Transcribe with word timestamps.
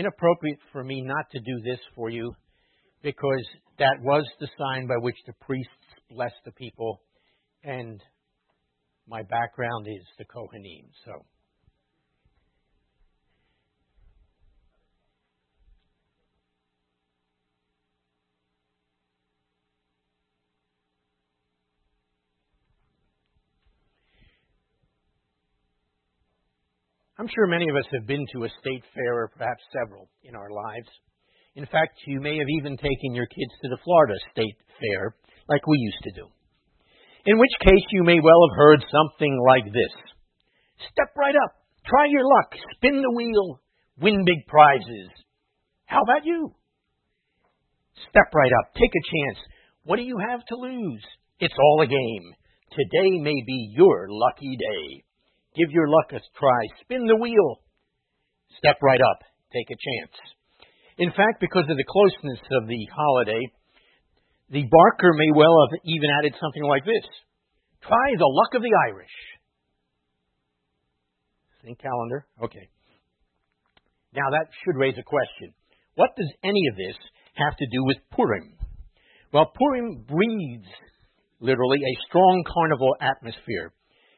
inappropriate 0.00 0.58
for 0.72 0.82
me 0.82 1.02
not 1.02 1.26
to 1.32 1.40
do 1.40 1.60
this 1.64 1.78
for 1.94 2.08
you 2.10 2.32
because 3.02 3.44
that 3.78 3.96
was 4.02 4.24
the 4.40 4.48
sign 4.58 4.86
by 4.86 4.96
which 5.00 5.16
the 5.26 5.32
priests 5.40 5.70
blessed 6.10 6.40
the 6.44 6.52
people, 6.52 7.00
and 7.64 8.00
my 9.06 9.22
background 9.22 9.86
is 9.86 10.04
the 10.18 10.24
Kohanim. 10.24 10.88
So. 11.04 11.12
I'm 27.20 27.28
sure 27.28 27.46
many 27.46 27.68
of 27.68 27.76
us 27.76 27.84
have 27.92 28.06
been 28.06 28.24
to 28.32 28.44
a 28.44 28.56
state 28.64 28.80
fair 28.96 29.12
or 29.12 29.28
perhaps 29.28 29.60
several 29.76 30.08
in 30.24 30.34
our 30.34 30.48
lives. 30.48 30.88
In 31.54 31.66
fact, 31.66 32.00
you 32.06 32.18
may 32.18 32.38
have 32.38 32.48
even 32.48 32.78
taken 32.78 33.12
your 33.12 33.26
kids 33.26 33.52
to 33.60 33.68
the 33.68 33.76
Florida 33.84 34.14
State 34.32 34.56
Fair 34.80 35.14
like 35.46 35.66
we 35.66 35.76
used 35.76 36.00
to 36.04 36.16
do. 36.16 36.26
In 37.26 37.36
which 37.36 37.52
case, 37.60 37.84
you 37.92 38.04
may 38.04 38.20
well 38.24 38.40
have 38.48 38.56
heard 38.56 38.80
something 38.88 39.36
like 39.52 39.66
this 39.66 39.92
Step 40.92 41.12
right 41.14 41.36
up, 41.44 41.60
try 41.84 42.06
your 42.08 42.24
luck, 42.24 42.56
spin 42.76 43.02
the 43.02 43.12
wheel, 43.14 43.60
win 44.00 44.24
big 44.24 44.46
prizes. 44.48 45.12
How 45.84 46.00
about 46.00 46.24
you? 46.24 46.54
Step 48.08 48.32
right 48.32 48.52
up, 48.64 48.72
take 48.72 48.96
a 48.96 49.04
chance. 49.12 49.46
What 49.84 49.96
do 49.96 50.04
you 50.04 50.16
have 50.16 50.40
to 50.46 50.56
lose? 50.56 51.04
It's 51.38 51.60
all 51.60 51.82
a 51.82 51.86
game. 51.86 52.32
Today 52.72 53.20
may 53.20 53.44
be 53.46 53.74
your 53.76 54.06
lucky 54.08 54.56
day. 54.56 55.04
Give 55.56 55.70
your 55.70 55.88
luck 55.88 56.12
a 56.12 56.20
try. 56.38 56.62
Spin 56.82 57.06
the 57.06 57.16
wheel. 57.16 57.60
Step 58.58 58.76
right 58.82 59.00
up. 59.00 59.20
Take 59.52 59.70
a 59.70 59.78
chance. 59.78 60.16
In 60.98 61.10
fact, 61.10 61.40
because 61.40 61.64
of 61.68 61.76
the 61.76 61.88
closeness 61.88 62.40
of 62.60 62.68
the 62.68 62.86
holiday, 62.94 63.42
the 64.50 64.66
Barker 64.70 65.12
may 65.14 65.30
well 65.34 65.54
have 65.66 65.80
even 65.84 66.10
added 66.18 66.34
something 66.40 66.62
like 66.62 66.84
this 66.84 67.06
Try 67.82 68.14
the 68.18 68.28
luck 68.28 68.54
of 68.54 68.62
the 68.62 68.76
Irish. 68.90 69.16
Think 71.64 71.78
calendar? 71.78 72.26
Okay. 72.42 72.68
Now 74.14 74.30
that 74.30 74.48
should 74.64 74.76
raise 74.76 74.98
a 74.98 75.02
question. 75.02 75.54
What 75.94 76.16
does 76.16 76.30
any 76.44 76.62
of 76.70 76.76
this 76.76 76.96
have 77.34 77.56
to 77.56 77.66
do 77.72 77.84
with 77.84 77.96
Purim? 78.10 78.54
Well, 79.32 79.52
Purim 79.54 80.04
breathes, 80.08 80.68
literally, 81.40 81.78
a 81.78 82.06
strong 82.08 82.44
carnival 82.46 82.94
atmosphere. 83.00 83.72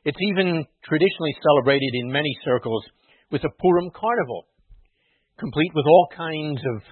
It's 0.04 0.18
even 0.20 0.66
traditionally 0.82 1.36
celebrated 1.42 1.90
in 1.94 2.10
many 2.10 2.36
circles 2.44 2.84
with 3.30 3.44
a 3.44 3.54
Purim 3.60 3.90
carnival, 3.94 4.46
complete 5.38 5.70
with 5.74 5.86
all 5.86 6.08
kinds 6.16 6.60
of 6.74 6.82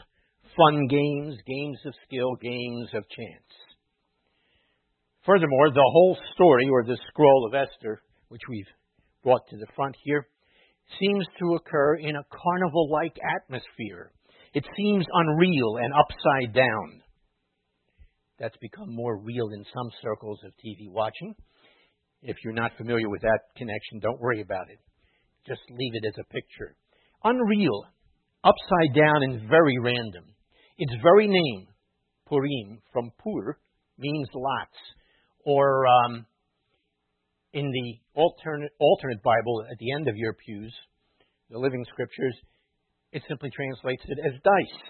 fun 0.57 0.87
games, 0.87 1.35
games 1.45 1.79
of 1.87 1.95
skill, 2.07 2.37
games 2.41 2.89
of 2.95 3.03
chance. 3.11 3.51
Furthermore, 5.27 5.71
the 5.71 5.91
whole 5.93 6.17
story, 6.35 6.69
or 6.71 6.85
the 6.85 6.99
scroll 7.09 7.47
of 7.47 7.55
Esther, 7.55 8.01
which 8.29 8.43
we've 8.49 8.71
brought 9.25 9.43
to 9.51 9.57
the 9.57 9.67
front 9.75 9.97
here, 10.05 10.29
seems 11.01 11.27
to 11.41 11.55
occur 11.55 11.97
in 11.97 12.15
a 12.15 12.27
carnival 12.31 12.91
like 12.91 13.17
atmosphere. 13.37 14.13
It 14.55 14.65
seems 14.77 15.05
unreal 15.13 15.79
and 15.83 15.93
upside 15.93 16.55
down. 16.55 17.03
That's 18.39 18.57
become 18.59 18.95
more 18.95 19.17
real 19.19 19.49
in 19.53 19.65
some 19.75 19.91
circles 20.01 20.39
of 20.45 20.53
TV 20.53 20.89
watching. 20.89 21.35
If 22.23 22.37
you're 22.45 22.53
not 22.53 22.77
familiar 22.77 23.09
with 23.09 23.23
that 23.23 23.41
connection, 23.57 23.99
don't 24.01 24.21
worry 24.21 24.43
about 24.43 24.71
it. 24.71 24.79
Just 25.47 25.61
leave 25.71 25.95
it 25.95 26.07
as 26.07 26.15
a 26.21 26.33
picture. 26.33 26.77
Unreal, 27.25 27.85
upside 28.45 28.95
down, 28.95 29.23
and 29.23 29.49
very 29.49 29.79
random. 29.81 30.25
Its 30.79 30.93
very 31.03 31.27
name, 31.27 31.67
Purim, 32.27 32.81
from 32.93 33.11
Pur, 33.19 33.57
means 33.99 34.29
lots. 34.35 34.77
Or 35.45 35.87
um, 35.87 36.27
in 37.53 37.71
the 37.71 38.21
alternate, 38.21 38.73
alternate 38.79 39.23
Bible 39.23 39.65
at 39.71 39.79
the 39.79 39.93
end 39.93 40.09
of 40.09 40.17
your 40.17 40.35
pews, 40.35 40.75
the 41.51 41.59
Living 41.59 41.85
Scriptures, 41.91 42.37
it 43.13 43.23
simply 43.29 43.51
translates 43.51 44.03
it 44.07 44.19
as 44.25 44.41
dice. 44.45 44.81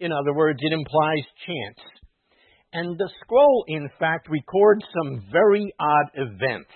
In 0.00 0.12
other 0.12 0.34
words, 0.34 0.58
it 0.60 0.72
implies 0.72 1.24
chance. 1.46 2.03
And 2.74 2.98
the 2.98 3.08
scroll, 3.22 3.64
in 3.68 3.88
fact, 4.00 4.28
records 4.28 4.84
some 4.92 5.24
very 5.30 5.72
odd 5.78 6.06
events. 6.14 6.70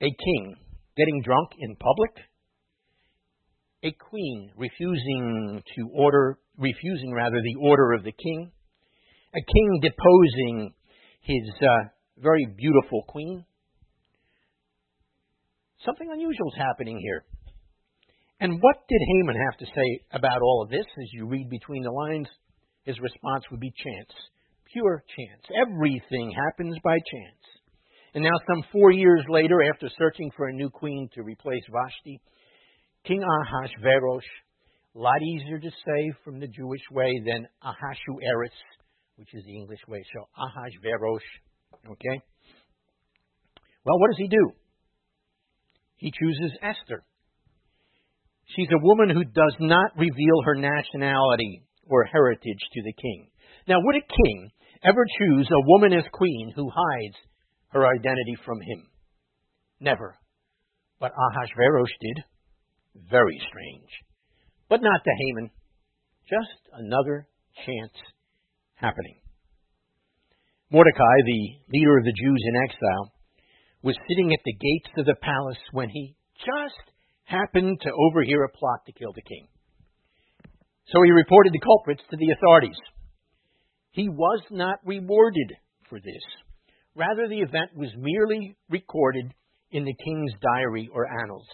A 0.00 0.06
king 0.06 0.54
getting 0.96 1.22
drunk 1.24 1.50
in 1.58 1.74
public, 1.74 2.12
a 3.82 3.90
queen 4.08 4.52
refusing 4.56 5.60
to 5.74 5.88
order, 5.92 6.38
refusing 6.56 7.12
rather 7.12 7.42
the 7.42 7.68
order 7.68 7.92
of 7.92 8.04
the 8.04 8.12
king, 8.12 8.52
a 9.34 9.40
king 9.40 9.80
deposing 9.82 10.72
his 11.22 11.50
uh, 11.60 11.88
very 12.18 12.46
beautiful 12.56 13.02
queen. 13.08 13.44
Something 15.84 16.10
unusual 16.12 16.52
is 16.54 16.58
happening 16.58 17.00
here. 17.02 17.24
And 18.38 18.62
what 18.62 18.76
did 18.88 19.00
Haman 19.08 19.36
have 19.50 19.58
to 19.58 19.66
say 19.66 20.04
about 20.12 20.42
all 20.42 20.62
of 20.62 20.70
this 20.70 20.86
as 20.86 21.08
you 21.12 21.26
read 21.26 21.50
between 21.50 21.82
the 21.82 21.90
lines? 21.90 22.28
His 22.84 22.98
response 23.00 23.44
would 23.50 23.60
be 23.60 23.72
chance. 23.76 24.12
Pure 24.72 25.04
chance. 25.16 25.42
Everything 25.66 26.32
happens 26.32 26.76
by 26.82 26.94
chance. 26.94 27.44
And 28.14 28.24
now, 28.24 28.36
some 28.46 28.64
four 28.72 28.90
years 28.90 29.24
later, 29.28 29.62
after 29.72 29.88
searching 29.96 30.30
for 30.36 30.48
a 30.48 30.52
new 30.52 30.68
queen 30.70 31.08
to 31.14 31.22
replace 31.22 31.62
Vashti, 31.70 32.20
King 33.04 33.22
Ahasuerus, 33.22 34.24
a 34.96 34.98
lot 34.98 35.22
easier 35.22 35.60
to 35.60 35.70
say 35.70 36.12
from 36.24 36.40
the 36.40 36.48
Jewish 36.48 36.82
way 36.90 37.12
than 37.24 37.46
Ahasuerus, 37.62 38.52
which 39.16 39.32
is 39.32 39.44
the 39.44 39.54
English 39.56 39.80
way. 39.86 40.02
So 40.12 40.28
Ahasuerus, 40.36 41.22
okay? 41.86 42.22
Well, 43.84 43.98
what 43.98 44.08
does 44.08 44.18
he 44.18 44.28
do? 44.28 44.50
He 45.96 46.10
chooses 46.10 46.58
Esther. 46.62 47.04
She's 48.56 48.68
a 48.72 48.84
woman 48.84 49.10
who 49.10 49.22
does 49.22 49.54
not 49.60 49.92
reveal 49.96 50.42
her 50.44 50.56
nationality 50.56 51.62
or 51.90 52.04
heritage 52.04 52.62
to 52.72 52.82
the 52.82 52.94
king. 52.94 53.28
Now, 53.68 53.76
would 53.78 53.96
a 53.96 54.00
king 54.00 54.50
ever 54.82 55.04
choose 55.18 55.48
a 55.50 55.66
woman 55.66 55.92
as 55.92 56.04
queen 56.12 56.52
who 56.54 56.70
hides 56.70 57.16
her 57.68 57.86
identity 57.86 58.36
from 58.46 58.60
him? 58.60 58.86
Never. 59.80 60.16
But 61.00 61.12
Ahasuerus 61.12 61.90
did. 62.00 62.24
Very 63.10 63.40
strange. 63.48 63.90
But 64.68 64.82
not 64.82 65.02
to 65.04 65.10
Haman. 65.18 65.50
Just 66.28 66.62
another 66.72 67.26
chance 67.66 67.96
happening. 68.74 69.16
Mordecai, 70.70 71.16
the 71.26 71.42
leader 71.72 71.98
of 71.98 72.04
the 72.04 72.12
Jews 72.12 72.42
in 72.46 72.62
exile, 72.62 73.12
was 73.82 73.96
sitting 74.08 74.32
at 74.32 74.38
the 74.44 74.52
gates 74.52 74.94
of 74.98 75.06
the 75.06 75.16
palace 75.20 75.58
when 75.72 75.88
he 75.88 76.14
just 76.38 76.90
happened 77.24 77.80
to 77.82 77.90
overhear 77.90 78.44
a 78.44 78.56
plot 78.56 78.80
to 78.86 78.92
kill 78.92 79.12
the 79.12 79.22
king. 79.22 79.48
So 80.92 81.02
he 81.04 81.10
reported 81.10 81.52
the 81.52 81.60
culprits 81.60 82.02
to 82.10 82.16
the 82.16 82.32
authorities. 82.36 82.78
He 83.92 84.08
was 84.08 84.42
not 84.50 84.78
rewarded 84.84 85.52
for 85.88 85.98
this. 86.00 86.22
Rather, 86.96 87.28
the 87.28 87.40
event 87.40 87.70
was 87.76 87.90
merely 87.96 88.56
recorded 88.68 89.32
in 89.70 89.84
the 89.84 89.94
king's 90.04 90.32
diary 90.42 90.88
or 90.92 91.06
annals. 91.22 91.46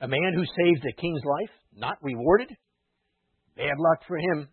A 0.00 0.08
man 0.08 0.32
who 0.34 0.44
saved 0.44 0.84
a 0.84 1.00
king's 1.00 1.22
life, 1.24 1.54
not 1.76 1.98
rewarded? 2.02 2.48
Bad 3.56 3.76
luck 3.78 4.00
for 4.08 4.18
him. 4.18 4.48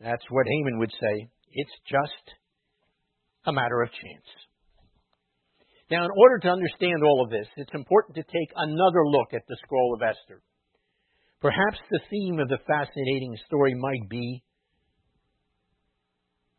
That's 0.00 0.24
what 0.28 0.46
Haman 0.46 0.78
would 0.78 0.92
say. 0.92 1.28
It's 1.52 1.72
just 1.88 2.36
a 3.46 3.52
matter 3.52 3.82
of 3.82 3.90
chance. 3.90 4.28
Now, 5.90 6.04
in 6.04 6.10
order 6.16 6.38
to 6.40 6.48
understand 6.48 7.02
all 7.02 7.24
of 7.24 7.30
this, 7.30 7.46
it's 7.56 7.74
important 7.74 8.16
to 8.16 8.22
take 8.22 8.50
another 8.56 9.06
look 9.06 9.32
at 9.32 9.42
the 9.48 9.56
scroll 9.64 9.94
of 9.94 10.02
Esther. 10.02 10.42
Perhaps 11.44 11.76
the 11.90 12.00
theme 12.08 12.40
of 12.40 12.48
the 12.48 12.56
fascinating 12.66 13.36
story 13.44 13.74
might 13.74 14.08
be 14.08 14.42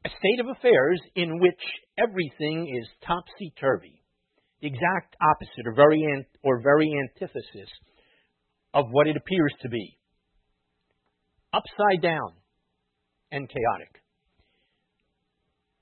a 0.05 0.09
state 0.09 0.39
of 0.39 0.45
affairs 0.45 1.01
in 1.15 1.39
which 1.39 1.59
everything 1.97 2.69
is 2.69 2.87
topsy 3.01 3.51
turvy, 3.59 4.03
the 4.61 4.67
exact 4.67 5.15
opposite 5.19 5.65
or 5.65 5.73
very, 5.73 6.05
ant- 6.05 6.37
or 6.43 6.61
very 6.61 6.85
antithesis 7.01 7.71
of 8.75 8.85
what 8.91 9.07
it 9.07 9.17
appears 9.17 9.53
to 9.63 9.69
be 9.69 9.97
upside 11.51 12.03
down 12.03 12.37
and 13.31 13.49
chaotic. 13.49 14.03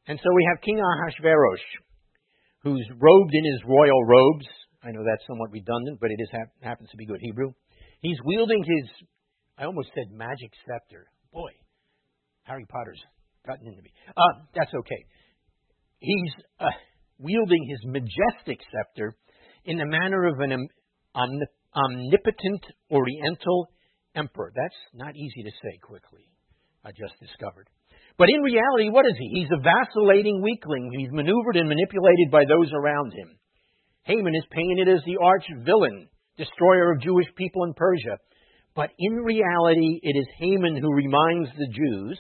And 0.07 0.17
so 0.17 0.29
we 0.33 0.47
have 0.47 0.63
King 0.63 0.79
Ahasuerus, 0.79 1.59
who's 2.63 2.87
robed 2.89 3.33
in 3.33 3.43
his 3.43 3.67
royal 3.67 4.05
robes. 4.05 4.47
I 4.81 4.91
know 4.91 5.03
that's 5.03 5.27
somewhat 5.27 5.51
redundant, 5.51 5.99
but 5.99 6.09
it 6.09 6.23
is, 6.23 6.29
happens 6.61 6.89
to 6.91 6.95
be 6.97 7.05
good 7.05 7.19
Hebrew. 7.19 7.51
He's 8.03 8.17
wielding 8.25 8.61
his, 8.63 9.07
I 9.57 9.63
almost 9.63 9.89
said 9.95 10.11
magic 10.11 10.51
scepter. 10.67 11.07
Boy, 11.31 11.51
Harry 12.43 12.65
Potter's 12.69 13.01
gotten 13.47 13.65
into 13.65 13.81
me. 13.81 13.91
Uh, 14.15 14.43
that's 14.53 14.73
okay. 14.75 15.05
He's 15.99 16.33
uh, 16.59 16.67
wielding 17.17 17.63
his 17.69 17.79
majestic 17.85 18.59
scepter 18.69 19.15
in 19.63 19.77
the 19.77 19.85
manner 19.85 20.25
of 20.25 20.35
an 20.41 20.67
omnipotent 21.15 22.63
Oriental 22.91 23.69
emperor. 24.15 24.51
That's 24.53 24.75
not 24.93 25.15
easy 25.15 25.43
to 25.43 25.51
say 25.63 25.79
quickly, 25.81 26.27
I 26.83 26.91
just 26.91 27.15
discovered. 27.23 27.69
But 28.17 28.27
in 28.29 28.43
reality, 28.43 28.89
what 28.91 29.05
is 29.05 29.15
he? 29.17 29.39
He's 29.39 29.51
a 29.55 29.63
vacillating 29.63 30.41
weakling. 30.43 30.91
He's 30.91 31.09
maneuvered 31.11 31.55
and 31.55 31.69
manipulated 31.69 32.29
by 32.31 32.43
those 32.43 32.69
around 32.75 33.13
him. 33.13 33.39
Haman 34.03 34.35
is 34.35 34.43
painted 34.51 34.89
as 34.89 34.99
the 35.05 35.17
arch 35.23 35.47
villain, 35.63 36.09
destroyer 36.37 36.91
of 36.91 37.01
Jewish 37.01 37.27
people 37.35 37.63
in 37.65 37.73
Persia. 37.73 38.17
But 38.75 38.89
in 38.97 39.17
reality, 39.17 39.99
it 40.01 40.17
is 40.17 40.27
Haman 40.39 40.77
who 40.77 40.93
reminds 40.93 41.49
the 41.51 41.67
Jews, 41.67 42.19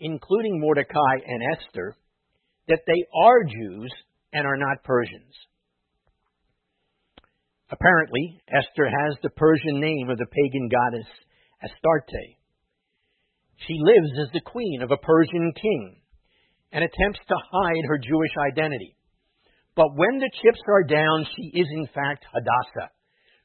including 0.00 0.60
Mordecai 0.60 1.16
and 1.26 1.42
Esther, 1.56 1.94
that 2.68 2.80
they 2.86 3.04
are 3.14 3.44
Jews 3.44 3.92
and 4.32 4.46
are 4.46 4.56
not 4.56 4.82
Persians. 4.84 5.34
Apparently, 7.70 8.40
Esther 8.48 8.86
has 8.86 9.16
the 9.22 9.30
Persian 9.30 9.80
name 9.80 10.10
of 10.10 10.18
the 10.18 10.26
pagan 10.26 10.68
goddess 10.68 11.08
Astarte. 11.62 12.36
She 13.66 13.78
lives 13.80 14.10
as 14.20 14.32
the 14.32 14.44
queen 14.44 14.82
of 14.82 14.90
a 14.90 14.96
Persian 14.96 15.52
king 15.54 16.02
and 16.72 16.84
attempts 16.84 17.20
to 17.28 17.34
hide 17.52 17.84
her 17.86 17.98
Jewish 17.98 18.32
identity. 18.50 18.96
But 19.74 19.94
when 19.94 20.18
the 20.18 20.30
chips 20.42 20.60
are 20.68 20.84
down, 20.84 21.26
she 21.36 21.58
is 21.58 21.66
in 21.70 21.86
fact 21.94 22.26
Hadassah, 22.32 22.90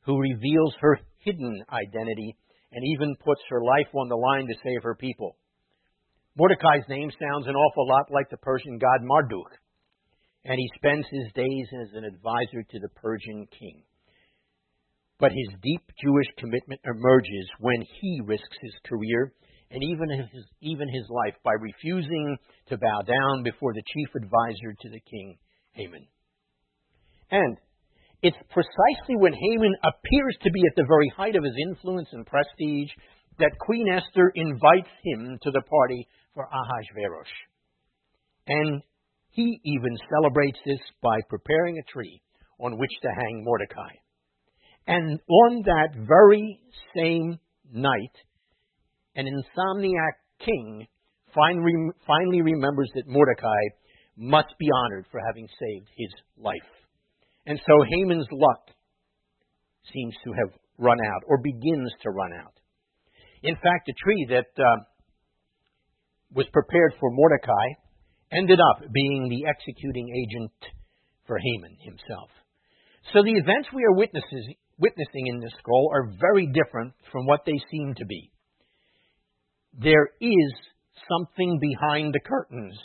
who 0.08 0.18
reveals 0.18 0.74
her 0.80 0.98
hidden 1.20 1.62
identity 1.70 2.36
and 2.72 2.84
even 2.96 3.16
puts 3.24 3.42
her 3.50 3.62
life 3.62 3.92
on 3.94 4.08
the 4.08 4.16
line 4.16 4.48
to 4.48 4.56
save 4.64 4.82
her 4.82 4.96
people. 4.96 5.36
Mordecai's 6.38 6.88
name 6.88 7.12
sounds 7.12 7.46
an 7.46 7.56
awful 7.56 7.88
lot 7.88 8.08
like 8.10 8.30
the 8.30 8.38
Persian 8.38 8.78
god 8.80 9.04
Marduk, 9.04 9.52
and 10.46 10.56
he 10.56 10.70
spends 10.76 11.06
his 11.12 11.34
days 11.36 11.68
as 11.84 11.90
an 11.94 12.06
advisor 12.06 12.64
to 12.64 12.80
the 12.80 12.90
Persian 12.96 13.48
king. 13.60 13.84
But 15.20 15.32
his 15.32 15.60
deep 15.62 15.84
Jewish 16.02 16.28
commitment 16.38 16.80
emerges 16.86 17.50
when 17.60 17.84
he 18.00 18.22
risks 18.24 18.58
his 18.62 18.74
career 18.86 19.34
and 19.72 19.84
even 19.84 20.08
his, 20.10 20.46
even 20.62 20.88
his 20.88 21.10
life 21.10 21.36
by 21.44 21.52
refusing 21.60 22.38
to 22.70 22.78
bow 22.78 23.02
down 23.02 23.44
before 23.44 23.74
the 23.74 23.84
chief 23.92 24.08
advisor 24.16 24.72
to 24.80 24.90
the 24.90 25.02
king, 25.02 25.38
Haman. 25.74 26.08
And 27.30 27.58
it's 28.24 28.38
precisely 28.50 29.16
when 29.16 29.34
Haman 29.34 29.76
appears 29.84 30.38
to 30.42 30.52
be 30.52 30.62
at 30.68 30.76
the 30.76 30.88
very 30.88 31.12
height 31.16 31.36
of 31.36 31.44
his 31.44 31.56
influence 31.70 32.10
and 32.12 32.26
prestige 32.26 32.90
that 33.40 33.60
Queen 33.60 33.88
Esther 33.92 34.32
invites 34.34 34.90
him 35.04 35.38
to 35.44 35.52
the 35.52 35.62
party 35.62 36.08
for 36.34 36.46
Ahasuerus. 36.46 37.28
And 38.48 38.82
he 39.30 39.60
even 39.64 39.98
celebrates 40.10 40.58
this 40.66 40.80
by 41.04 41.20
preparing 41.30 41.78
a 41.78 41.92
tree 41.92 42.22
on 42.60 42.80
which 42.80 42.92
to 43.04 43.10
hang 43.10 43.44
Mordecai. 43.44 43.94
And 44.88 45.20
on 45.30 45.64
that 45.66 45.90
very 46.08 46.60
same 46.96 47.38
night, 47.72 48.16
an 49.16 49.26
insomniac 49.26 50.14
king 50.44 50.88
finally 51.36 52.42
remembers 52.42 52.90
that 52.96 53.08
Mordecai 53.08 53.62
must 54.16 54.58
be 54.58 54.68
honored 54.86 55.06
for 55.12 55.22
having 55.24 55.48
saved 55.60 55.88
his 55.96 56.10
life. 56.38 56.56
And 57.48 57.58
so 57.66 57.74
Haman's 57.90 58.28
luck 58.32 58.70
seems 59.94 60.14
to 60.26 60.34
have 60.34 60.52
run 60.78 60.98
out, 61.00 61.24
or 61.26 61.42
begins 61.42 61.92
to 62.04 62.12
run 62.12 62.34
out. 62.34 62.54
In 63.42 63.56
fact, 63.56 63.88
the 63.88 63.94
tree 64.04 64.28
that 64.30 64.52
uh, 64.62 64.84
was 66.34 66.46
prepared 66.52 66.94
for 67.00 67.10
Mordecai 67.10 67.68
ended 68.32 68.60
up 68.60 68.84
being 68.92 69.30
the 69.30 69.48
executing 69.50 70.08
agent 70.12 70.52
for 71.26 71.38
Haman 71.40 71.78
himself. 71.82 72.30
So 73.14 73.24
the 73.24 73.32
events 73.32 73.70
we 73.74 73.86
are 73.86 73.96
witnessing 73.96 75.28
in 75.28 75.40
this 75.40 75.54
scroll 75.60 75.90
are 75.94 76.12
very 76.20 76.48
different 76.48 76.94
from 77.12 77.26
what 77.26 77.42
they 77.46 77.58
seem 77.72 77.96
to 77.96 78.06
be. 78.06 78.30
There 79.80 80.10
is 80.20 80.54
something 81.08 81.60
behind 81.62 82.14
the 82.14 82.20
curtains, 82.20 82.78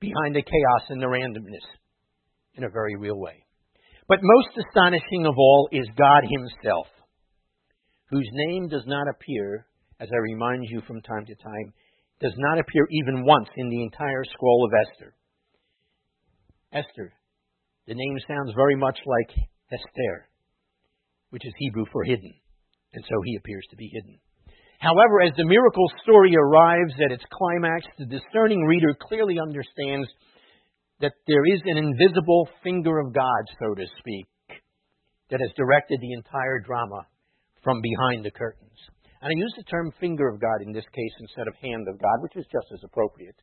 behind 0.00 0.34
the 0.34 0.42
chaos 0.42 0.88
and 0.88 1.02
the 1.02 1.06
randomness, 1.06 1.66
in 2.54 2.64
a 2.64 2.70
very 2.70 2.96
real 2.96 3.18
way. 3.18 3.44
But 4.08 4.18
most 4.22 4.56
astonishing 4.58 5.26
of 5.26 5.34
all 5.36 5.68
is 5.72 5.86
God 5.96 6.24
Himself, 6.28 6.86
whose 8.10 8.28
name 8.32 8.68
does 8.68 8.84
not 8.86 9.08
appear, 9.08 9.66
as 10.00 10.08
I 10.12 10.18
remind 10.18 10.64
you 10.68 10.82
from 10.86 11.00
time 11.02 11.24
to 11.26 11.34
time, 11.34 11.72
does 12.20 12.34
not 12.36 12.58
appear 12.58 12.86
even 12.90 13.24
once 13.24 13.48
in 13.56 13.68
the 13.68 13.82
entire 13.82 14.24
scroll 14.24 14.66
of 14.66 14.72
Esther. 14.86 15.14
Esther, 16.72 17.12
the 17.86 17.94
name 17.94 18.16
sounds 18.28 18.54
very 18.54 18.76
much 18.76 18.98
like 19.06 19.36
Hester, 19.70 20.28
which 21.30 21.46
is 21.46 21.52
Hebrew 21.58 21.84
for 21.92 22.04
hidden, 22.04 22.34
and 22.92 23.04
so 23.08 23.16
he 23.24 23.36
appears 23.36 23.66
to 23.70 23.76
be 23.76 23.90
hidden. 23.92 24.18
However, 24.78 25.22
as 25.22 25.32
the 25.36 25.46
miracle 25.46 25.90
story 26.02 26.34
arrives 26.36 26.94
at 27.04 27.12
its 27.12 27.24
climax, 27.32 27.86
the 27.98 28.06
discerning 28.06 28.62
reader 28.62 28.96
clearly 29.00 29.38
understands 29.40 30.08
that 31.02 31.18
there 31.26 31.44
is 31.50 31.60
an 31.66 31.82
invisible 31.82 32.48
finger 32.62 33.02
of 33.02 33.12
God, 33.12 33.42
so 33.58 33.74
to 33.74 33.86
speak, 33.98 34.26
that 35.30 35.42
has 35.42 35.58
directed 35.58 35.98
the 36.00 36.14
entire 36.14 36.62
drama 36.62 37.02
from 37.62 37.82
behind 37.82 38.24
the 38.24 38.30
curtains. 38.30 38.78
And 39.20 39.30
I 39.30 39.34
use 39.34 39.54
the 39.58 39.66
term 39.66 39.90
finger 39.98 40.30
of 40.30 40.40
God 40.40 40.62
in 40.62 40.72
this 40.72 40.86
case 40.94 41.16
instead 41.18 41.50
of 41.50 41.58
hand 41.58 41.90
of 41.90 41.98
God, 41.98 42.22
which 42.22 42.38
is 42.38 42.46
just 42.54 42.70
as 42.72 42.86
appropriate, 42.86 43.34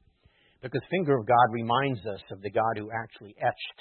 because 0.64 0.82
finger 0.90 1.20
of 1.20 1.28
God 1.28 1.48
reminds 1.52 2.00
us 2.08 2.24
of 2.32 2.42
the 2.42 2.52
God 2.52 2.80
who 2.80 2.92
actually 2.96 3.36
etched 3.44 3.80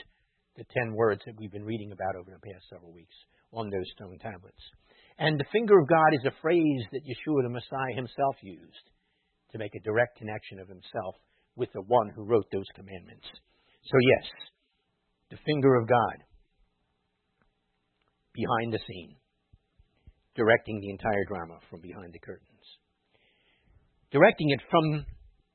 the 0.59 0.67
ten 0.75 0.95
words 0.95 1.23
that 1.27 1.39
we've 1.39 1.55
been 1.55 1.67
reading 1.67 1.95
about 1.95 2.19
over 2.19 2.35
the 2.35 2.43
past 2.51 2.67
several 2.71 2.93
weeks 2.93 3.15
on 3.55 3.71
those 3.71 3.87
stone 3.95 4.19
tablets. 4.19 4.63
And 5.19 5.39
the 5.39 5.53
finger 5.55 5.79
of 5.79 5.87
God 5.87 6.19
is 6.19 6.27
a 6.27 6.41
phrase 6.43 6.83
that 6.91 7.07
Yeshua 7.07 7.47
the 7.47 7.55
Messiah 7.55 7.95
himself 7.95 8.43
used 8.43 8.87
to 9.55 9.59
make 9.59 9.75
a 9.75 9.87
direct 9.87 10.19
connection 10.19 10.59
of 10.59 10.67
himself 10.67 11.15
with 11.55 11.71
the 11.75 11.87
one 11.87 12.11
who 12.15 12.27
wrote 12.27 12.47
those 12.51 12.67
commandments. 12.75 13.27
So, 13.91 13.97
yes, 13.97 14.27
the 15.31 15.39
finger 15.47 15.75
of 15.77 15.89
God 15.89 16.17
behind 18.35 18.73
the 18.73 18.85
scene, 18.87 19.17
directing 20.37 20.81
the 20.81 20.91
entire 20.91 21.25
drama 21.27 21.59
from 21.71 21.81
behind 21.81 22.13
the 22.13 22.19
curtains. 22.21 22.67
Directing 24.13 24.51
it 24.51 24.61
from 24.71 25.05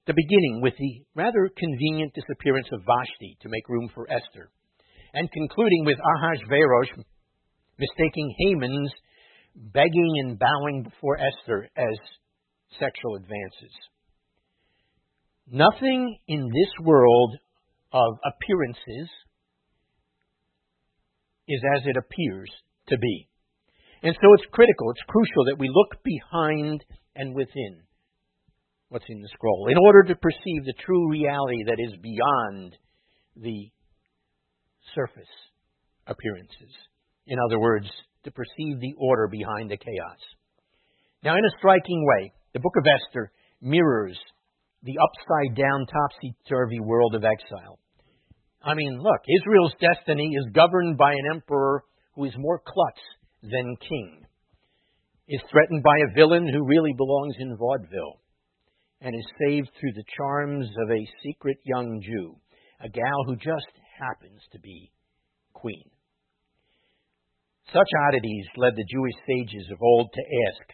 the 0.05 0.13
beginning 0.13 0.61
with 0.61 0.73
the 0.77 1.05
rather 1.15 1.49
convenient 1.55 2.13
disappearance 2.13 2.67
of 2.73 2.81
Vashti 2.81 3.37
to 3.41 3.49
make 3.49 3.69
room 3.69 3.89
for 3.93 4.09
Esther, 4.09 4.49
and 5.13 5.31
concluding 5.31 5.85
with 5.85 5.97
Ahasuerus 5.97 6.89
mistaking 7.77 8.35
Haman's 8.39 8.91
begging 9.55 10.13
and 10.25 10.39
bowing 10.39 10.83
before 10.83 11.17
Esther 11.17 11.69
as 11.77 11.97
sexual 12.79 13.15
advances. 13.15 13.73
Nothing 15.49 16.17
in 16.27 16.47
this 16.47 16.85
world 16.85 17.37
of 17.93 18.17
appearances 18.25 19.09
is 21.47 21.61
as 21.77 21.83
it 21.85 21.95
appears 21.97 22.49
to 22.89 22.97
be. 22.97 23.27
And 24.01 24.15
so 24.19 24.27
it's 24.33 24.51
critical, 24.51 24.91
it's 24.91 25.07
crucial 25.07 25.45
that 25.45 25.59
we 25.59 25.69
look 25.69 26.03
behind 26.03 26.83
and 27.15 27.35
within 27.35 27.83
what's 28.89 29.05
in 29.07 29.21
the 29.21 29.29
scroll 29.33 29.67
in 29.69 29.77
order 29.77 30.03
to 30.03 30.15
perceive 30.15 30.65
the 30.65 30.73
true 30.85 31.09
reality 31.09 31.63
that 31.65 31.79
is 31.79 31.99
beyond 32.01 32.75
the 33.35 33.71
surface 34.93 35.33
appearances. 36.07 36.73
In 37.27 37.37
other 37.39 37.59
words, 37.59 37.87
to 38.25 38.31
perceive 38.31 38.79
the 38.79 38.93
order 38.99 39.27
behind 39.27 39.71
the 39.71 39.77
chaos. 39.77 40.19
Now, 41.23 41.35
in 41.35 41.45
a 41.45 41.57
striking 41.57 42.05
way, 42.05 42.33
the 42.53 42.59
book 42.59 42.73
of 42.77 42.83
Esther 42.85 43.31
mirrors 43.61 44.17
the 44.83 44.97
upside 44.99 45.55
down, 45.55 45.85
topsy 45.87 46.35
turvy 46.49 46.79
world 46.81 47.15
of 47.15 47.23
exile. 47.23 47.79
I 48.63 48.75
mean, 48.75 48.99
look, 49.01 49.21
Israel's 49.27 49.75
destiny 49.79 50.35
is 50.39 50.53
governed 50.53 50.97
by 50.97 51.11
an 51.11 51.35
emperor 51.35 51.83
who 52.15 52.23
is 52.23 52.33
more 52.37 52.59
klutz 52.65 53.01
than 53.41 53.75
king, 53.89 54.25
is 55.27 55.41
threatened 55.51 55.83
by 55.83 55.97
a 55.97 56.15
villain 56.15 56.47
who 56.47 56.65
really 56.65 56.93
belongs 56.95 57.35
in 57.39 57.57
vaudeville, 57.57 58.21
and 59.01 59.13
is 59.13 59.25
saved 59.45 59.69
through 59.79 59.91
the 59.95 60.05
charms 60.15 60.67
of 60.81 60.91
a 60.91 61.09
secret 61.23 61.57
young 61.65 62.01
Jew, 62.01 62.37
a 62.79 62.87
gal 62.87 63.23
who 63.25 63.35
just 63.35 63.73
happens 63.99 64.41
to 64.53 64.59
be 64.59 64.91
queen. 65.53 65.89
Such 67.73 67.89
oddities 68.07 68.45
led 68.55 68.75
the 68.75 68.85
Jewish 68.89 69.15
sages 69.27 69.69
of 69.71 69.81
old 69.81 70.09
to 70.13 70.21
ask 70.47 70.69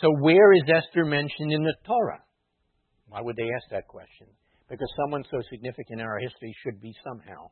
So, 0.00 0.10
where 0.20 0.52
is 0.52 0.62
Esther 0.68 1.04
mentioned 1.04 1.50
in 1.50 1.64
the 1.64 1.74
Torah? 1.84 2.22
Why 3.08 3.20
would 3.20 3.36
they 3.36 3.50
ask 3.56 3.70
that 3.70 3.88
question? 3.88 4.28
Because 4.68 4.88
someone 4.96 5.24
so 5.30 5.40
significant 5.50 6.00
in 6.00 6.06
our 6.06 6.18
history 6.18 6.54
should 6.62 6.80
be 6.80 6.94
somehow 7.04 7.50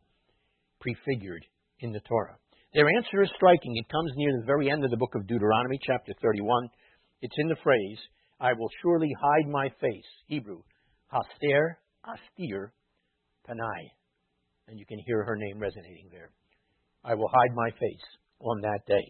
prefigured 0.80 1.44
in 1.80 1.92
the 1.92 2.00
Torah. 2.08 2.36
Their 2.74 2.88
answer 2.88 3.22
is 3.22 3.30
striking. 3.36 3.76
It 3.76 3.92
comes 3.92 4.12
near 4.16 4.32
the 4.32 4.46
very 4.46 4.70
end 4.70 4.84
of 4.84 4.90
the 4.90 4.96
book 4.96 5.14
of 5.14 5.26
Deuteronomy, 5.26 5.78
chapter 5.82 6.12
31. 6.22 6.68
It's 7.20 7.36
in 7.38 7.48
the 7.48 7.62
phrase, 7.62 7.98
I 8.40 8.54
will 8.54 8.70
surely 8.80 9.10
hide 9.20 9.48
my 9.48 9.68
face. 9.80 10.10
Hebrew, 10.26 10.62
Haster, 11.12 11.76
Astir, 12.02 12.72
Panai. 13.46 13.82
And 14.68 14.78
you 14.78 14.86
can 14.86 14.98
hear 15.06 15.22
her 15.22 15.36
name 15.36 15.58
resonating 15.58 16.08
there. 16.10 16.30
I 17.04 17.14
will 17.14 17.28
hide 17.28 17.54
my 17.54 17.70
face 17.70 18.06
on 18.40 18.60
that 18.62 18.80
day. 18.86 19.04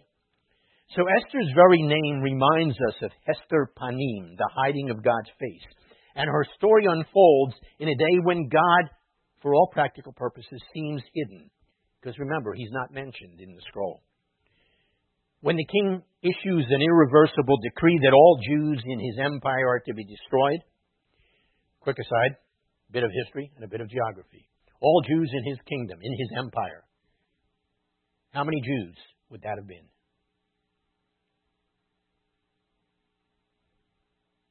So 0.97 1.05
Esther's 1.07 1.53
very 1.55 1.81
name 1.81 2.21
reminds 2.21 2.77
us 2.89 2.97
of 3.03 3.11
Hester 3.27 3.71
Panim, 3.79 4.37
the 4.37 4.51
hiding 4.55 4.91
of 4.91 5.03
God's 5.05 5.31
face. 5.39 5.67
And 6.15 6.29
her 6.29 6.45
story 6.57 6.85
unfolds 6.89 7.55
in 7.79 7.89
a 7.89 7.97
day 7.97 8.19
when 8.23 8.49
God, 8.49 8.91
for 9.41 9.55
all 9.55 9.71
practical 9.73 10.13
purposes, 10.13 10.63
seems 10.75 11.03
hidden. 11.15 11.51
Because 12.01 12.19
remember, 12.19 12.53
he's 12.55 12.73
not 12.73 12.93
mentioned 12.93 13.41
in 13.41 13.55
the 13.55 13.63
scroll. 13.69 14.03
When 15.41 15.57
the 15.57 15.67
king 15.67 16.03
issues 16.23 16.67
an 16.71 16.83
irreversible 16.83 17.59
decree 17.63 17.99
that 18.05 18.15
all 18.15 18.39
Jews 18.47 18.83
in 18.85 19.01
his 19.01 19.19
empire 19.19 19.69
are 19.69 19.83
to 19.87 19.95
be 19.95 20.05
destroyed, 20.05 20.61
quick 21.81 21.97
aside, 21.99 22.37
a 22.89 22.93
bit 22.93 23.05
of 23.05 23.11
history 23.25 23.51
and 23.57 23.65
a 23.65 23.69
bit 23.69 23.81
of 23.81 23.89
geography. 23.89 24.49
All 24.81 25.03
Jews 25.09 25.31
in 25.33 25.51
his 25.51 25.59
kingdom, 25.69 25.99
in 26.03 26.13
his 26.13 26.29
empire. 26.39 26.85
How 28.31 28.45
many 28.45 28.61
Jews 28.61 28.97
would 29.31 29.43
that 29.43 29.59
have 29.59 29.67
been? 29.67 29.87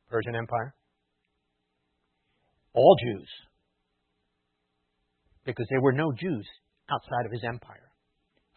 Persian 0.10 0.36
Empire? 0.36 0.76
All 2.74 2.96
Jews. 3.04 3.28
Because 5.46 5.66
there 5.70 5.82
were 5.82 5.94
no 5.94 6.12
Jews 6.12 6.48
outside 6.90 7.26
of 7.26 7.32
his 7.32 7.44
empire. 7.44 7.92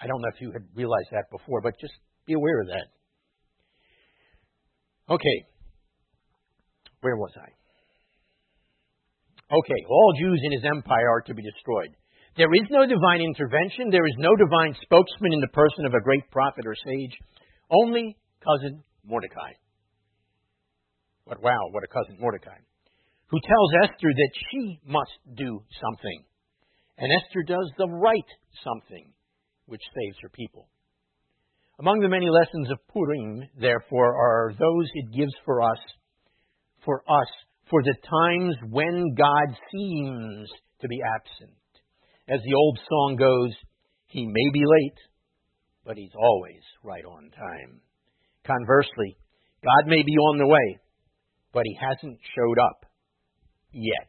I 0.01 0.07
don't 0.07 0.21
know 0.21 0.29
if 0.35 0.41
you 0.41 0.53
had 0.53 0.63
realized 0.75 1.09
that 1.13 1.31
before, 1.31 1.61
but 1.63 1.79
just 1.81 1.95
be 2.27 2.35
aware 2.35 2.61
of 2.61 2.69
that. 2.69 2.87
Okay. 5.15 5.39
Where 7.01 7.17
was 7.17 7.33
I? 7.37 7.49
Okay, 9.53 9.81
all 9.89 10.15
Jews 10.19 10.41
in 10.43 10.53
his 10.53 10.65
empire 10.65 11.11
are 11.11 11.21
to 11.23 11.35
be 11.35 11.43
destroyed. 11.43 11.95
There 12.37 12.53
is 12.55 12.67
no 12.71 12.87
divine 12.87 13.21
intervention. 13.21 13.91
There 13.91 14.07
is 14.07 14.17
no 14.19 14.35
divine 14.35 14.75
spokesman 14.83 15.33
in 15.33 15.41
the 15.41 15.53
person 15.55 15.87
of 15.87 15.95
a 15.95 16.03
great 16.03 16.29
prophet 16.31 16.65
or 16.67 16.75
sage. 16.75 17.17
Only 17.71 18.17
cousin 18.43 18.83
Mordecai. 19.05 19.53
But 21.27 21.43
wow, 21.43 21.61
what 21.71 21.85
a 21.85 21.93
cousin 21.93 22.17
Mordecai. 22.19 22.59
Who 23.29 23.39
tells 23.41 23.91
Esther 23.91 24.09
that 24.15 24.31
she 24.51 24.81
must 24.87 25.19
do 25.35 25.63
something. 25.81 26.25
And 26.99 27.11
Esther 27.11 27.43
does 27.47 27.71
the 27.77 27.89
right 27.89 28.31
something, 28.63 29.13
which 29.67 29.83
saves 29.83 30.17
her 30.23 30.29
people. 30.29 30.69
Among 31.81 32.01
the 32.01 32.09
many 32.09 32.29
lessons 32.31 32.71
of 32.71 32.87
Purim, 32.89 33.49
therefore, 33.59 34.15
are 34.15 34.53
those 34.53 34.89
it 34.95 35.17
gives 35.17 35.35
for 35.45 35.63
us, 35.63 35.79
for 36.85 37.03
us, 37.09 37.29
for 37.69 37.83
the 37.83 37.95
times 37.95 38.55
when 38.71 39.15
God 39.17 39.57
seems 39.73 40.49
to 40.81 40.89
be 40.89 41.01
absent. 41.17 41.59
As 42.29 42.41
the 42.45 42.55
old 42.55 42.79
song 42.89 43.17
goes, 43.19 43.53
He 44.07 44.25
may 44.25 44.51
be 44.53 44.63
late, 44.65 44.99
but 45.85 45.97
He's 45.97 46.15
always 46.17 46.63
right 46.85 47.05
on 47.05 47.31
time. 47.31 47.81
Conversely, 48.47 49.17
God 49.65 49.89
may 49.89 50.03
be 50.03 50.13
on 50.13 50.39
the 50.39 50.47
way, 50.47 50.79
but 51.53 51.65
he 51.65 51.79
hasn't 51.81 52.19
showed 52.37 52.59
up 52.59 52.85
yet. 53.75 54.09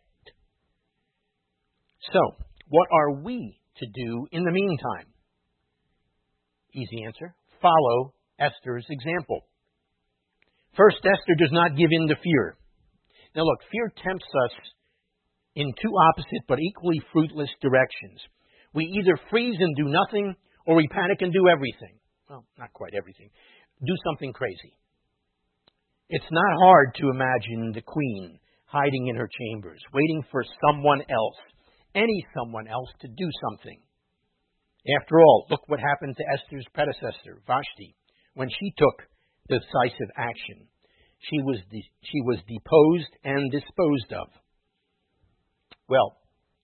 So, 2.14 2.20
what 2.70 2.88
are 2.92 3.22
we 3.22 3.60
to 3.78 3.86
do 3.94 4.28
in 4.32 4.44
the 4.44 4.52
meantime? 4.52 5.08
Easy 6.74 7.04
answer 7.06 7.36
follow 7.62 8.14
Esther's 8.40 8.86
example. 8.90 9.42
First, 10.78 10.98
Esther 10.98 11.36
does 11.40 11.52
not 11.52 11.78
give 11.78 11.90
in 11.92 12.08
to 12.10 12.16
fear. 12.22 12.58
Now, 13.36 13.44
look, 13.44 13.60
fear 13.72 13.92
tempts 14.04 14.28
us 14.46 14.56
in 15.56 15.74
two 15.82 15.92
opposite 16.12 16.44
but 16.48 16.60
equally 16.60 17.02
fruitless 17.12 17.50
directions. 17.62 18.20
We 18.74 18.86
either 18.86 19.20
freeze 19.30 19.56
and 19.60 19.76
do 19.76 19.86
nothing, 19.86 20.36
or 20.68 20.76
we 20.76 20.88
panic 20.92 21.22
and 21.22 21.32
do 21.32 21.48
everything. 21.48 21.98
Well, 22.30 22.46
not 22.60 22.74
quite 22.74 22.94
everything. 22.94 23.30
Do 23.80 23.96
something 24.06 24.34
crazy. 24.34 24.76
It's 26.10 26.32
not 26.32 26.60
hard 26.62 26.96
to 27.00 27.10
imagine 27.10 27.72
the 27.74 27.82
queen 27.82 28.40
hiding 28.66 29.08
in 29.08 29.16
her 29.16 29.30
chambers, 29.30 29.80
waiting 29.94 30.24
for 30.32 30.44
someone 30.66 31.02
else, 31.10 31.38
any 31.94 32.26
someone 32.36 32.68
else, 32.68 32.90
to 33.02 33.08
do 33.08 33.30
something. 33.50 33.80
After 35.02 35.20
all, 35.20 35.48
look 35.50 35.62
what 35.68 35.80
happened 35.80 36.16
to 36.18 36.26
Esther's 36.34 36.66
predecessor, 36.74 37.42
Vashti, 37.48 37.96
when 38.36 38.50
she 38.50 38.74
took 38.78 39.08
decisive 39.50 40.12
action. 40.18 40.68
She 41.30 41.42
was, 41.42 41.58
de- 41.72 41.92
she 42.04 42.22
was 42.22 42.38
deposed 42.48 43.12
and 43.24 43.52
disposed 43.52 44.14
of. 44.14 44.28
Well, 45.90 46.18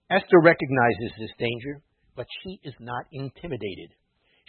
Esther 0.10 0.42
recognizes 0.44 1.18
this 1.18 1.32
danger, 1.40 1.82
but 2.16 2.28
she 2.44 2.60
is 2.64 2.76
not 2.80 3.06
intimidated. 3.12 3.96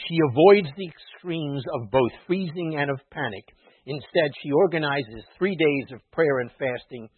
She 0.08 0.18
avoids 0.28 0.68
the 0.76 0.88
extremes 0.88 1.64
of 1.74 1.90
both 1.90 2.12
freezing 2.26 2.76
and 2.76 2.90
of 2.90 2.98
panic 3.10 3.44
Instead, 3.86 4.30
she 4.42 4.52
organizes 4.52 5.24
three 5.38 5.56
days 5.56 5.92
of 5.92 6.10
prayer 6.12 6.38
and 6.38 6.50
fasting 6.52 7.08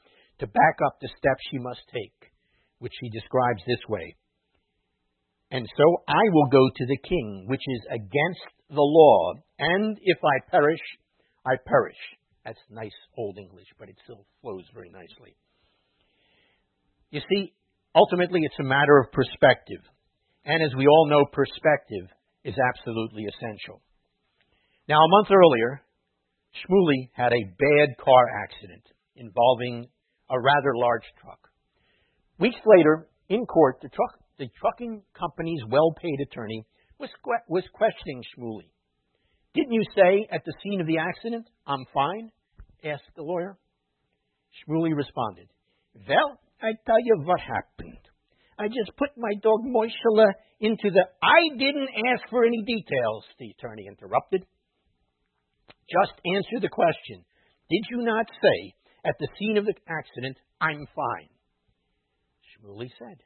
to 0.44 0.52
back 0.52 0.76
up 0.84 1.00
the 1.00 1.08
steps 1.08 1.40
she 1.50 1.58
must 1.58 1.80
take, 1.88 2.32
which 2.78 2.92
she 3.00 3.08
describes 3.08 3.62
this 3.66 3.80
way. 3.88 4.14
And 5.50 5.66
so 5.76 5.86
I 6.08 6.24
will 6.32 6.48
go 6.52 6.68
to 6.68 6.86
the 6.86 7.00
king, 7.08 7.46
which 7.48 7.62
is 7.66 7.82
against 7.88 8.46
the 8.68 8.84
law, 8.84 9.34
and 9.58 9.96
if 10.02 10.18
I 10.20 10.50
perish, 10.50 10.84
I 11.46 11.56
perish. 11.64 11.96
That's 12.44 12.60
nice 12.70 12.92
old 13.16 13.38
English, 13.38 13.68
but 13.78 13.88
it 13.88 13.96
still 14.04 14.26
flows 14.42 14.64
very 14.74 14.90
nicely. 14.90 15.36
You 17.10 17.20
see, 17.30 17.54
ultimately 17.94 18.40
it's 18.42 18.60
a 18.60 18.68
matter 18.68 18.98
of 18.98 19.12
perspective. 19.12 19.80
And 20.44 20.62
as 20.62 20.74
we 20.76 20.86
all 20.86 21.08
know, 21.08 21.24
perspective 21.32 22.04
is 22.44 22.54
absolutely 22.58 23.24
essential. 23.24 23.80
Now, 24.88 24.98
a 25.00 25.08
month 25.08 25.28
earlier, 25.30 25.80
Shmuley 26.52 27.08
had 27.14 27.32
a 27.32 27.48
bad 27.56 27.96
car 27.96 28.24
accident 28.44 28.84
involving 29.16 29.88
a 30.30 30.40
rather 30.40 30.74
large 30.74 31.04
truck. 31.20 31.38
Weeks 32.38 32.60
later, 32.64 33.08
in 33.28 33.46
court, 33.46 33.78
the, 33.82 33.88
truck, 33.88 34.18
the 34.38 34.48
trucking 34.60 35.02
company's 35.18 35.62
well 35.68 35.94
paid 36.00 36.20
attorney 36.20 36.64
was, 36.98 37.10
was 37.48 37.64
questioning 37.72 38.22
Shmuley. 38.36 38.70
Didn't 39.54 39.72
you 39.72 39.84
say 39.94 40.26
at 40.32 40.44
the 40.44 40.54
scene 40.62 40.80
of 40.80 40.86
the 40.86 40.98
accident, 40.98 41.46
I'm 41.66 41.84
fine? 41.94 42.30
asked 42.84 43.14
the 43.16 43.22
lawyer. 43.22 43.56
Shmuley 44.62 44.94
responded, 44.94 45.48
Well, 46.08 46.40
I 46.60 46.72
tell 46.86 47.00
you 47.02 47.22
what 47.24 47.40
happened. 47.40 47.98
I 48.58 48.68
just 48.68 48.96
put 48.96 49.10
my 49.16 49.34
dog 49.42 49.64
Moishele 49.66 50.30
into 50.60 50.90
the. 50.90 51.04
I 51.22 51.56
didn't 51.58 51.90
ask 52.12 52.28
for 52.30 52.44
any 52.44 52.62
details, 52.62 53.24
the 53.38 53.50
attorney 53.50 53.86
interrupted. 53.88 54.44
Just 55.90 56.14
answer 56.24 56.60
the 56.60 56.68
question. 56.68 57.24
Did 57.68 57.82
you 57.90 58.04
not 58.04 58.26
say 58.30 58.74
at 59.04 59.14
the 59.18 59.28
scene 59.38 59.56
of 59.56 59.64
the 59.64 59.74
accident, 59.88 60.36
I'm 60.60 60.86
fine? 60.94 61.30
Shmuley 62.50 62.88
said, 62.98 63.18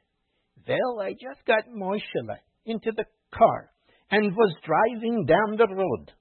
Well, 0.67 0.99
I 1.01 1.11
just 1.13 1.45
got 1.47 1.69
Moishele 1.69 2.37
into 2.65 2.91
the 2.95 3.05
car 3.33 3.71
and 4.11 4.35
was 4.35 4.55
driving 4.65 5.25
down 5.25 5.57
the 5.57 5.73
road. 5.73 6.11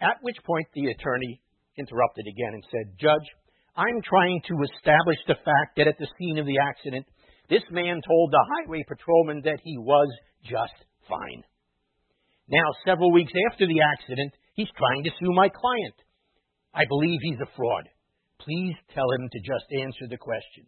At 0.00 0.22
which 0.22 0.36
point 0.44 0.66
the 0.74 0.90
attorney 0.90 1.40
interrupted 1.76 2.26
again 2.26 2.54
and 2.54 2.64
said, 2.70 2.98
Judge, 3.00 3.28
I'm 3.76 4.00
trying 4.02 4.40
to 4.48 4.54
establish 4.74 5.18
the 5.26 5.40
fact 5.44 5.76
that 5.76 5.88
at 5.88 5.98
the 5.98 6.08
scene 6.18 6.38
of 6.38 6.46
the 6.46 6.58
accident, 6.58 7.06
this 7.50 7.64
man 7.70 8.00
told 8.06 8.30
the 8.30 8.46
highway 8.56 8.84
patrolman 8.86 9.42
that 9.44 9.60
he 9.62 9.76
was 9.78 10.08
just 10.42 10.78
fine. 11.08 11.42
Now, 12.48 12.64
several 12.86 13.12
weeks 13.12 13.32
after 13.50 13.66
the 13.66 13.80
accident, 13.80 14.32
He's 14.54 14.70
trying 14.78 15.04
to 15.04 15.10
sue 15.18 15.32
my 15.34 15.48
client. 15.48 15.94
I 16.72 16.84
believe 16.88 17.18
he's 17.22 17.42
a 17.42 17.50
fraud. 17.56 17.88
Please 18.40 18.74
tell 18.94 19.10
him 19.18 19.28
to 19.30 19.40
just 19.40 19.66
answer 19.72 20.06
the 20.08 20.18
question. 20.18 20.66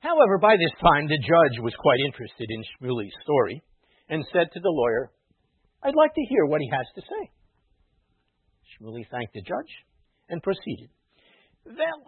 However, 0.00 0.38
by 0.38 0.56
this 0.56 0.72
time, 0.80 1.08
the 1.08 1.18
judge 1.18 1.62
was 1.62 1.74
quite 1.78 2.00
interested 2.04 2.48
in 2.48 2.62
Shmuley's 2.76 3.16
story 3.22 3.62
and 4.08 4.24
said 4.32 4.52
to 4.52 4.60
the 4.60 4.70
lawyer, 4.70 5.10
I'd 5.82 5.96
like 5.96 6.14
to 6.14 6.26
hear 6.28 6.46
what 6.46 6.60
he 6.60 6.70
has 6.70 6.86
to 6.94 7.02
say. 7.02 7.30
Shmuley 8.72 9.08
thanked 9.10 9.34
the 9.34 9.42
judge 9.42 9.72
and 10.28 10.42
proceeded. 10.42 10.90
Well, 11.64 12.02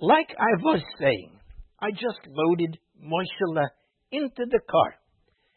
like 0.00 0.30
I 0.38 0.62
was 0.62 0.82
saying, 0.98 1.32
I 1.80 1.90
just 1.90 2.20
loaded 2.26 2.78
Moishele 3.02 3.66
into 4.12 4.44
the 4.50 4.60
car 4.70 4.94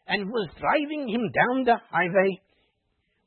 and 0.06 0.30
was 0.30 0.50
driving 0.60 1.08
him 1.08 1.30
down 1.32 1.64
the 1.64 1.76
highway 1.90 2.40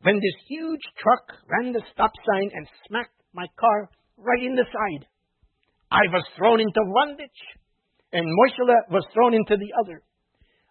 when 0.02 0.16
this 0.16 0.48
huge 0.48 0.82
truck 1.02 1.40
ran 1.50 1.74
the 1.74 1.82
stop 1.92 2.12
sign 2.14 2.52
and 2.54 2.68
smacked 2.88 3.22
my 3.34 3.48
car 3.60 3.90
right 4.18 4.44
in 4.44 4.56
the 4.56 4.66
side. 4.66 5.06
I 5.92 6.04
was 6.12 6.26
thrown 6.36 6.60
into 6.60 6.82
one 6.86 7.16
ditch, 7.16 7.42
and 8.12 8.26
Moishele 8.26 8.92
was 8.92 9.06
thrown 9.14 9.34
into 9.34 9.56
the 9.56 9.72
other. 9.80 10.04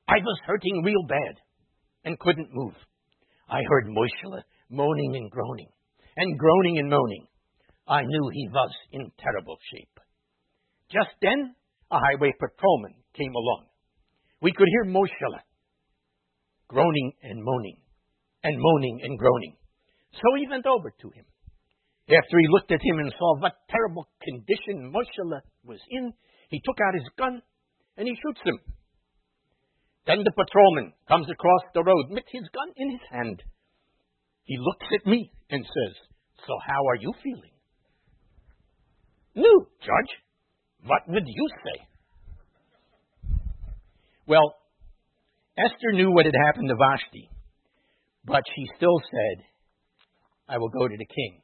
I 0.08 0.18
was 0.18 0.38
hurting 0.46 0.82
real 0.84 1.06
bad 1.08 1.40
and 2.04 2.18
couldn't 2.18 2.52
move. 2.52 2.74
I 3.48 3.60
heard 3.68 3.86
Moishele 3.86 4.42
moaning 4.70 5.16
and 5.16 5.30
groaning, 5.30 5.68
and 6.16 6.38
groaning 6.38 6.78
and 6.78 6.90
moaning. 6.90 7.26
I 7.88 8.02
knew 8.02 8.30
he 8.32 8.48
was 8.52 8.70
in 8.92 9.12
terrible 9.18 9.56
shape. 9.72 10.00
Just 10.90 11.10
then, 11.22 11.54
a 11.90 11.98
highway 11.98 12.32
patrolman 12.38 12.94
came 13.14 13.32
along. 13.32 13.66
We 14.42 14.52
could 14.52 14.68
hear 14.68 14.92
Moshele 14.92 15.40
groaning 16.68 17.12
and 17.22 17.42
moaning 17.42 17.78
and 18.42 18.56
moaning 18.58 19.00
and 19.02 19.18
groaning. 19.18 19.56
So 20.12 20.34
he 20.36 20.48
went 20.48 20.66
over 20.66 20.90
to 20.90 21.10
him. 21.10 21.24
After 22.08 22.38
he 22.38 22.46
looked 22.48 22.70
at 22.70 22.82
him 22.82 22.98
and 22.98 23.12
saw 23.18 23.40
what 23.40 23.66
terrible 23.68 24.06
condition 24.22 24.92
Moshe 24.94 25.42
was 25.64 25.80
in, 25.90 26.12
he 26.50 26.60
took 26.64 26.78
out 26.80 26.94
his 26.94 27.08
gun 27.18 27.42
and 27.96 28.06
he 28.06 28.14
shoots 28.14 28.40
him. 28.44 28.58
Then 30.06 30.22
the 30.22 30.30
patrolman 30.30 30.92
comes 31.08 31.26
across 31.28 31.62
the 31.74 31.82
road 31.82 32.06
with 32.10 32.22
his 32.30 32.44
gun 32.54 32.70
in 32.76 32.90
his 32.92 33.00
hand. 33.10 33.42
He 34.44 34.56
looks 34.56 34.86
at 34.94 35.06
me 35.10 35.32
and 35.50 35.64
says, 35.64 35.94
So 36.46 36.54
how 36.64 36.86
are 36.86 36.94
you 36.94 37.12
feeling? 37.24 37.56
No, 39.34 39.66
Judge. 39.80 40.12
What 40.86 41.02
would 41.08 41.24
you 41.26 41.48
say? 41.64 41.88
Well, 44.28 44.54
Esther 45.58 45.92
knew 45.92 46.12
what 46.12 46.26
had 46.26 46.34
happened 46.46 46.68
to 46.68 46.76
Vashti, 46.76 47.30
but 48.24 48.42
she 48.54 48.66
still 48.76 49.00
said, 49.10 49.44
I 50.48 50.58
will 50.58 50.68
go 50.68 50.86
to 50.86 50.96
the 50.96 51.06
king, 51.06 51.42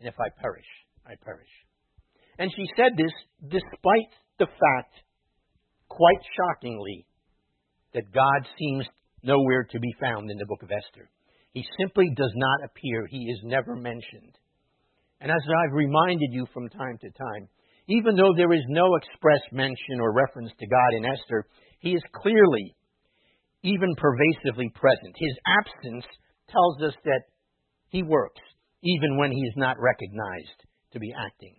and 0.00 0.08
if 0.08 0.14
I 0.18 0.28
perish, 0.40 0.66
I 1.06 1.14
perish. 1.24 1.50
And 2.38 2.50
she 2.54 2.66
said 2.76 2.92
this 2.96 3.12
despite 3.42 4.12
the 4.38 4.46
fact, 4.46 4.94
quite 5.88 6.22
shockingly, 6.36 7.06
that 7.94 8.12
God 8.12 8.46
seems 8.58 8.86
nowhere 9.22 9.66
to 9.70 9.80
be 9.80 9.94
found 10.00 10.30
in 10.30 10.38
the 10.38 10.46
book 10.46 10.62
of 10.62 10.70
Esther. 10.70 11.08
He 11.52 11.64
simply 11.80 12.12
does 12.16 12.32
not 12.36 12.68
appear, 12.68 13.06
he 13.08 13.24
is 13.32 13.40
never 13.42 13.74
mentioned. 13.74 14.36
And 15.20 15.30
as 15.30 15.40
I've 15.40 15.72
reminded 15.72 16.28
you 16.32 16.46
from 16.52 16.68
time 16.68 16.98
to 17.00 17.10
time, 17.10 17.48
even 17.88 18.16
though 18.16 18.34
there 18.36 18.52
is 18.52 18.64
no 18.68 18.96
express 18.96 19.40
mention 19.52 20.00
or 20.00 20.12
reference 20.12 20.50
to 20.58 20.66
God 20.66 20.98
in 20.98 21.04
Esther, 21.06 21.46
he 21.80 21.92
is 21.92 22.02
clearly, 22.12 22.76
even 23.62 23.94
pervasively 23.96 24.70
present. 24.74 25.14
His 25.16 25.36
absence 25.46 26.04
tells 26.50 26.82
us 26.82 26.94
that 27.04 27.22
he 27.88 28.02
works, 28.02 28.40
even 28.86 29.18
when 29.18 29.32
he 29.32 29.42
is 29.42 29.54
not 29.56 29.76
recognized 29.82 30.62
to 30.92 30.98
be 30.98 31.12
acting. 31.12 31.56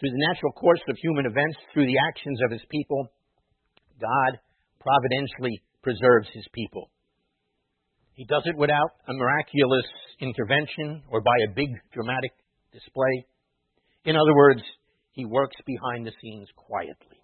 Through 0.00 0.10
the 0.10 0.26
natural 0.32 0.52
course 0.52 0.80
of 0.88 0.96
human 0.96 1.26
events, 1.26 1.58
through 1.72 1.86
the 1.86 2.00
actions 2.08 2.38
of 2.44 2.52
his 2.52 2.64
people, 2.70 3.08
God 4.00 4.38
providentially 4.80 5.60
preserves 5.82 6.28
his 6.32 6.46
people. 6.54 6.90
He 8.14 8.24
does 8.24 8.42
it 8.46 8.56
without 8.56 8.90
a 9.08 9.12
miraculous 9.12 9.86
intervention 10.20 11.02
or 11.10 11.20
by 11.20 11.36
a 11.44 11.54
big 11.54 11.68
dramatic 11.92 12.32
display. 12.72 13.26
In 14.04 14.16
other 14.16 14.34
words, 14.34 14.62
he 15.12 15.24
works 15.24 15.56
behind 15.66 16.06
the 16.06 16.12
scenes 16.22 16.48
quietly 16.56 17.18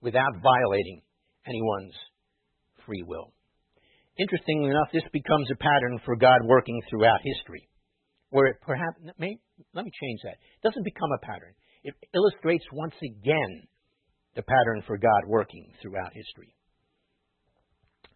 without 0.00 0.32
violating 0.42 1.02
anyone's 1.46 1.94
free 2.86 3.02
will. 3.06 3.32
Interestingly 4.18 4.70
enough, 4.70 4.90
this 4.92 5.06
becomes 5.12 5.48
a 5.50 5.62
pattern 5.62 6.00
for 6.04 6.16
God 6.16 6.40
working 6.44 6.80
throughout 6.90 7.20
history, 7.22 7.68
where 8.30 8.46
it 8.46 8.56
perhaps, 8.60 8.98
may, 9.18 9.38
let 9.74 9.84
me 9.84 9.92
change 9.94 10.20
that. 10.24 10.42
It 10.42 10.62
doesn't 10.66 10.84
become 10.84 11.10
a 11.14 11.24
pattern. 11.24 11.54
It 11.84 11.94
illustrates 12.12 12.64
once 12.72 12.94
again 12.98 13.68
the 14.34 14.42
pattern 14.42 14.82
for 14.86 14.98
God 14.98 15.22
working 15.26 15.70
throughout 15.80 16.12
history. 16.12 16.54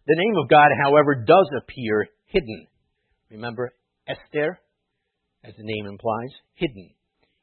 The 0.05 0.19
name 0.19 0.35
of 0.43 0.49
God, 0.49 0.67
however, 0.83 1.15
does 1.15 1.49
appear 1.55 2.07
hidden. 2.25 2.67
Remember 3.31 3.73
Esther, 4.05 4.59
as 5.43 5.53
the 5.55 5.63
name 5.63 5.85
implies, 5.85 6.31
hidden 6.55 6.91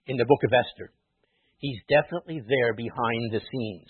in 0.07 0.19
the 0.19 0.26
book 0.26 0.45
of 0.45 0.52
Esther. 0.52 0.93
He's 1.59 1.81
definitely 1.88 2.40
there 2.47 2.75
behind 2.75 3.33
the 3.33 3.40
scenes. 3.40 3.88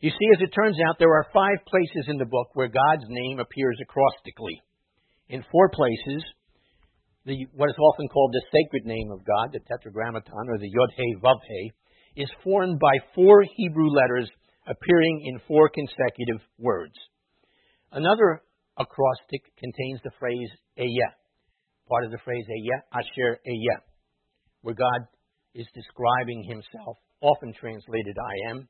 You 0.00 0.10
see, 0.10 0.28
as 0.36 0.42
it 0.42 0.52
turns 0.52 0.76
out, 0.86 0.96
there 0.98 1.14
are 1.14 1.26
five 1.32 1.64
places 1.66 2.08
in 2.08 2.18
the 2.18 2.28
book 2.28 2.48
where 2.52 2.68
God's 2.68 3.08
name 3.08 3.40
appears 3.40 3.80
acrostically. 3.80 4.60
In 5.28 5.42
four 5.50 5.70
places, 5.70 6.22
the, 7.24 7.46
what 7.54 7.70
is 7.70 7.78
often 7.80 8.06
called 8.08 8.32
the 8.32 8.44
sacred 8.52 8.84
name 8.84 9.10
of 9.10 9.24
God, 9.24 9.52
the 9.52 9.60
Tetragrammaton, 9.60 10.48
or 10.48 10.58
the 10.58 10.68
Yod 10.68 10.90
He 10.96 11.16
Vav 11.16 11.40
He, 11.48 12.22
is 12.22 12.30
formed 12.44 12.78
by 12.78 12.92
four 13.14 13.42
Hebrew 13.56 13.88
letters 13.88 14.30
appearing 14.66 15.22
in 15.24 15.40
four 15.48 15.70
consecutive 15.70 16.44
words. 16.58 16.94
Another 17.90 18.42
acrostic 18.78 19.42
contains 19.58 20.00
the 20.04 20.12
phrase 20.18 20.50
Ehyeh, 20.78 21.12
part 21.88 22.04
of 22.04 22.10
the 22.10 22.20
phrase 22.22 22.44
Ehyeh, 22.44 22.82
Asher 22.92 23.40
Ehyeh, 23.46 23.80
where 24.60 24.74
God 24.74 25.08
is 25.54 25.66
describing 25.74 26.44
himself, 26.44 26.98
often 27.22 27.54
translated 27.58 28.16
I 28.18 28.50
am, 28.50 28.68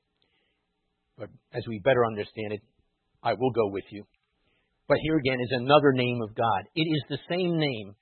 but 1.18 1.28
as 1.52 1.62
we 1.68 1.80
better 1.84 2.04
understand 2.04 2.52
it, 2.52 2.60
I 3.22 3.32
will 3.34 3.50
go 3.50 3.68
with 3.68 3.84
you. 3.90 4.04
But 4.88 4.98
here 5.02 5.16
again 5.16 5.40
is 5.40 5.50
another 5.52 5.92
name 5.92 6.20
of 6.22 6.34
God. 6.34 6.62
It 6.74 6.88
is 6.88 7.02
the 7.08 7.18
same 7.28 7.58
name 7.58 7.94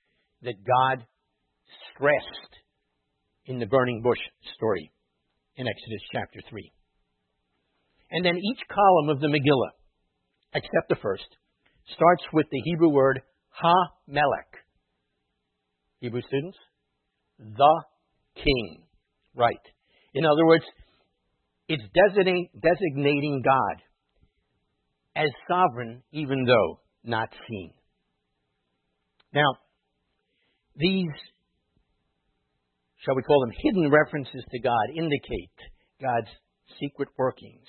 that 0.43 0.63
God 0.65 1.05
stressed 1.93 2.53
in 3.45 3.59
the 3.59 3.65
burning 3.65 4.01
bush 4.03 4.19
story 4.55 4.91
in 5.55 5.67
Exodus 5.67 6.01
chapter 6.11 6.39
3. 6.49 6.71
And 8.11 8.25
then 8.25 8.37
each 8.37 8.61
column 8.69 9.09
of 9.09 9.19
the 9.19 9.27
Megillah 9.27 9.71
except 10.55 10.87
the 10.89 10.95
first, 11.01 11.27
starts 11.93 12.23
with 12.33 12.47
the 12.49 12.61
Hebrew 12.63 12.89
word 12.89 13.21
Ha-Melech. 13.49 14.51
Hebrew 15.99 16.21
students? 16.27 16.57
The 17.39 17.83
King. 18.35 18.83
Right. 19.35 19.61
In 20.13 20.25
other 20.25 20.45
words, 20.45 20.63
it's 21.67 21.83
designating 21.93 23.41
God 23.43 23.81
as 25.15 25.29
sovereign, 25.47 26.03
even 26.11 26.45
though 26.45 26.79
not 27.03 27.29
seen. 27.47 27.71
Now, 29.33 29.47
these, 30.75 31.15
shall 33.03 33.15
we 33.15 33.23
call 33.23 33.41
them 33.41 33.55
hidden 33.57 33.91
references 33.91 34.43
to 34.51 34.59
God, 34.59 34.95
indicate 34.95 35.57
God's 36.01 36.29
secret 36.79 37.09
workings. 37.17 37.67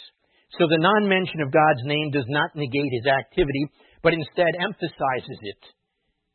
So 0.59 0.67
the 0.69 0.79
non 0.79 1.09
mention 1.09 1.41
of 1.43 1.53
God's 1.53 1.85
name 1.85 2.11
does 2.11 2.27
not 2.29 2.55
negate 2.55 2.91
his 2.91 3.07
activity, 3.07 3.67
but 4.03 4.15
instead 4.15 4.55
emphasizes 4.59 5.39
it, 5.43 5.63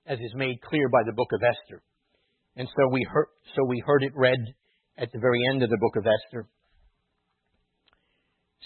as 0.06 0.20
is 0.20 0.34
made 0.36 0.62
clear 0.62 0.90
by 0.90 1.04
the 1.06 1.16
book 1.16 1.30
of 1.34 1.42
Esther. 1.44 1.82
And 2.56 2.68
so 2.68 2.88
we 2.92 3.06
heard, 3.10 3.28
so 3.56 3.64
we 3.66 3.82
heard 3.86 4.04
it 4.04 4.12
read 4.16 4.40
at 4.98 5.12
the 5.12 5.20
very 5.20 5.40
end 5.52 5.64
of 5.64 5.70
the 5.70 5.80
book 5.80 5.96
of 5.96 6.06
Esther. 6.06 6.48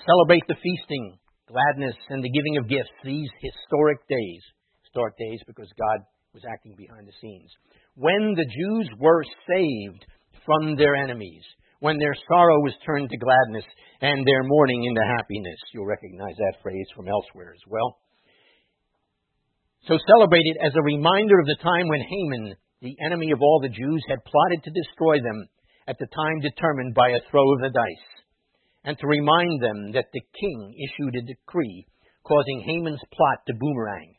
Celebrate 0.04 0.44
the 0.48 0.60
feasting, 0.60 1.18
gladness, 1.48 1.96
and 2.10 2.24
the 2.24 2.30
giving 2.30 2.58
of 2.58 2.68
gifts, 2.68 2.92
these 3.04 3.30
historic 3.40 4.00
days. 4.10 4.44
Historic 4.84 5.16
days 5.18 5.40
because 5.48 5.72
God 5.80 6.04
was 6.34 6.44
acting 6.52 6.76
behind 6.76 7.08
the 7.08 7.16
scenes. 7.22 7.50
When 7.96 8.36
the 8.36 8.46
Jews 8.46 8.90
were 9.00 9.24
saved 9.48 10.04
from 10.46 10.76
their 10.76 10.96
enemies, 10.96 11.44
when 11.80 11.98
their 11.98 12.16
sorrow 12.28 12.60
was 12.62 12.74
turned 12.86 13.10
to 13.10 13.18
gladness 13.18 13.66
and 14.02 14.26
their 14.26 14.44
mourning 14.44 14.84
into 14.84 15.02
happiness. 15.18 15.60
You'll 15.74 15.86
recognize 15.86 16.36
that 16.38 16.62
phrase 16.62 16.88
from 16.96 17.08
elsewhere 17.08 17.54
as 17.54 17.64
well. 17.68 17.98
So 19.88 19.98
celebrate 20.08 20.46
it 20.46 20.66
as 20.66 20.74
a 20.76 20.82
reminder 20.82 21.40
of 21.40 21.46
the 21.46 21.62
time 21.62 21.88
when 21.88 22.02
Haman, 22.02 22.56
the 22.82 22.98
enemy 23.06 23.32
of 23.32 23.42
all 23.42 23.62
the 23.62 23.70
Jews, 23.70 24.04
had 24.10 24.26
plotted 24.26 24.64
to 24.64 24.74
destroy 24.74 25.22
them 25.22 25.46
at 25.88 26.00
the 26.00 26.10
time 26.10 26.42
determined 26.42 26.96
by 26.96 27.10
a 27.10 27.22
throw 27.30 27.46
of 27.54 27.62
the 27.62 27.70
dice, 27.70 28.10
and 28.86 28.98
to 29.00 29.08
remind 29.08 29.62
them 29.62 29.92
that 29.94 30.14
the 30.14 30.22
king 30.40 30.76
issued 30.78 31.16
a 31.16 31.26
decree 31.26 31.88
causing 32.24 32.64
Haman's 32.66 33.02
plot 33.12 33.40
to 33.48 33.54
boomerang, 33.54 34.14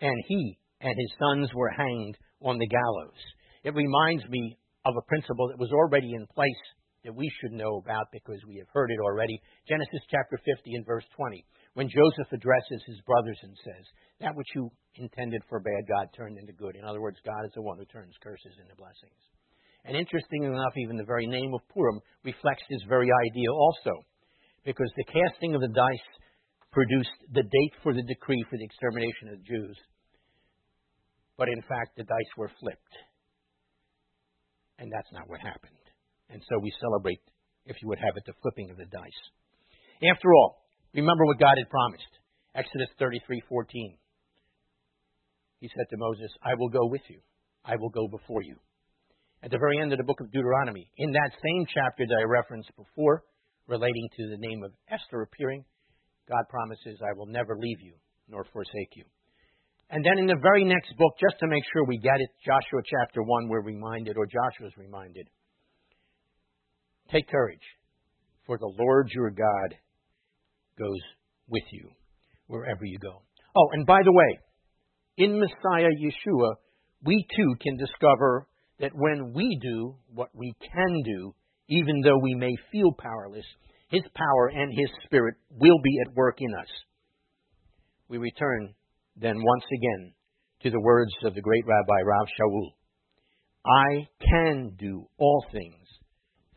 and 0.00 0.16
he 0.28 0.58
and 0.80 0.94
his 0.96 1.12
sons 1.18 1.50
were 1.54 1.70
hanged 1.70 2.16
on 2.42 2.58
the 2.58 2.68
gallows. 2.68 3.20
It 3.64 3.74
reminds 3.74 4.28
me 4.28 4.58
of 4.84 4.94
a 4.96 5.08
principle 5.08 5.48
that 5.48 5.58
was 5.58 5.72
already 5.72 6.12
in 6.12 6.26
place 6.28 6.64
that 7.04 7.16
we 7.16 7.30
should 7.40 7.52
know 7.52 7.80
about 7.80 8.12
because 8.12 8.38
we 8.46 8.58
have 8.58 8.68
heard 8.72 8.90
it 8.90 9.00
already. 9.00 9.40
Genesis 9.66 10.02
chapter 10.10 10.38
50 10.44 10.74
and 10.74 10.84
verse 10.84 11.04
20. 11.16 11.44
When 11.74 11.88
Joseph 11.88 12.32
addresses 12.32 12.82
his 12.86 13.00
brothers 13.06 13.38
and 13.42 13.56
says, 13.64 13.84
That 14.20 14.34
which 14.34 14.48
you 14.54 14.70
intended 14.96 15.42
for 15.48 15.60
bad, 15.60 15.88
God 15.88 16.08
turned 16.16 16.38
into 16.38 16.52
good. 16.52 16.76
In 16.76 16.84
other 16.84 17.00
words, 17.00 17.18
God 17.24 17.44
is 17.46 17.52
the 17.54 17.62
one 17.62 17.78
who 17.78 17.84
turns 17.86 18.14
curses 18.22 18.58
into 18.60 18.74
blessings. 18.76 19.22
And 19.86 19.94
interestingly 19.94 20.50
enough, 20.50 20.74
even 20.76 20.98
the 20.98 21.06
very 21.06 21.26
name 21.26 21.54
of 21.54 21.62
Purim 21.70 22.00
reflects 22.24 22.66
this 22.68 22.82
very 22.88 23.06
idea 23.06 23.50
also. 23.54 24.02
Because 24.64 24.90
the 24.96 25.06
casting 25.06 25.54
of 25.54 25.62
the 25.62 25.70
dice 25.70 26.08
produced 26.74 27.14
the 27.30 27.46
date 27.46 27.74
for 27.82 27.94
the 27.94 28.02
decree 28.02 28.44
for 28.50 28.58
the 28.58 28.66
extermination 28.66 29.30
of 29.30 29.38
the 29.38 29.46
Jews. 29.46 29.78
But 31.38 31.48
in 31.48 31.62
fact, 31.62 31.94
the 31.96 32.02
dice 32.02 32.32
were 32.36 32.50
flipped. 32.58 32.94
And 34.78 34.90
that's 34.90 35.12
not 35.12 35.30
what 35.30 35.38
happened. 35.38 35.78
And 36.30 36.42
so 36.50 36.58
we 36.58 36.74
celebrate, 36.82 37.22
if 37.64 37.76
you 37.80 37.86
would 37.88 38.02
have 38.02 38.16
it, 38.16 38.24
the 38.26 38.34
flipping 38.42 38.70
of 38.70 38.76
the 38.76 38.90
dice. 38.90 39.22
After 40.10 40.34
all, 40.34 40.66
remember 40.92 41.24
what 41.26 41.38
God 41.38 41.54
had 41.56 41.70
promised. 41.70 42.12
Exodus 42.56 42.90
33:14. 42.98 43.96
He 45.60 45.68
said 45.68 45.86
to 45.90 45.96
Moses, 45.96 46.32
"I 46.42 46.54
will 46.54 46.68
go 46.68 46.86
with 46.86 47.08
you. 47.08 47.20
I 47.64 47.76
will 47.76 47.90
go 47.90 48.08
before 48.08 48.42
you." 48.42 48.58
At 49.46 49.52
the 49.52 49.62
very 49.62 49.78
end 49.78 49.92
of 49.92 49.98
the 49.98 50.10
book 50.10 50.18
of 50.18 50.32
Deuteronomy, 50.32 50.90
in 50.98 51.12
that 51.12 51.30
same 51.30 51.66
chapter 51.72 52.04
that 52.04 52.18
I 52.18 52.26
referenced 52.26 52.74
before, 52.74 53.22
relating 53.68 54.08
to 54.16 54.26
the 54.26 54.42
name 54.42 54.64
of 54.64 54.74
Esther 54.90 55.22
appearing, 55.22 55.64
God 56.28 56.42
promises, 56.50 57.00
"I 57.00 57.12
will 57.12 57.26
never 57.26 57.56
leave 57.56 57.80
you 57.80 57.94
nor 58.26 58.42
forsake 58.42 58.96
you." 58.96 59.04
And 59.88 60.04
then 60.04 60.18
in 60.18 60.26
the 60.26 60.42
very 60.42 60.64
next 60.64 60.96
book, 60.96 61.16
just 61.20 61.38
to 61.38 61.46
make 61.46 61.62
sure 61.72 61.84
we 61.84 61.98
get 61.98 62.20
it, 62.20 62.30
Joshua 62.44 62.82
chapter 62.84 63.22
1, 63.22 63.46
we're 63.46 63.62
reminded, 63.62 64.16
or 64.16 64.26
Joshua's 64.26 64.76
reminded 64.76 65.30
take 67.06 67.28
courage, 67.28 67.78
for 68.46 68.58
the 68.58 68.74
Lord 68.76 69.12
your 69.12 69.30
God 69.30 69.78
goes 70.76 71.02
with 71.46 71.72
you 71.72 71.92
wherever 72.48 72.84
you 72.84 72.98
go. 72.98 73.22
Oh, 73.54 73.70
and 73.74 73.86
by 73.86 74.02
the 74.02 74.12
way, 74.12 74.40
in 75.18 75.38
Messiah 75.38 75.92
Yeshua, 75.92 76.56
we 77.04 77.24
too 77.36 77.54
can 77.60 77.76
discover 77.76 78.48
that 78.80 78.92
when 78.94 79.32
we 79.34 79.58
do 79.62 79.96
what 80.14 80.30
we 80.34 80.54
can 80.60 81.02
do, 81.04 81.34
even 81.68 82.00
though 82.02 82.18
we 82.22 82.34
may 82.34 82.54
feel 82.70 82.92
powerless, 82.98 83.46
His 83.88 84.02
power 84.14 84.48
and 84.48 84.72
His 84.72 84.90
Spirit 85.04 85.34
will 85.50 85.78
be 85.82 85.98
at 86.06 86.14
work 86.14 86.36
in 86.38 86.54
us. 86.54 86.68
We 88.08 88.18
return 88.18 88.74
then 89.16 89.36
once 89.36 89.64
again 89.72 90.12
to 90.62 90.70
the 90.70 90.80
words 90.80 91.12
of 91.24 91.34
the 91.34 91.40
great 91.40 91.64
Rabbi 91.66 92.00
Rav 92.04 92.26
Shaul. 92.38 92.70
I 93.66 94.08
can 94.20 94.76
do 94.78 95.06
all 95.18 95.44
things 95.52 95.86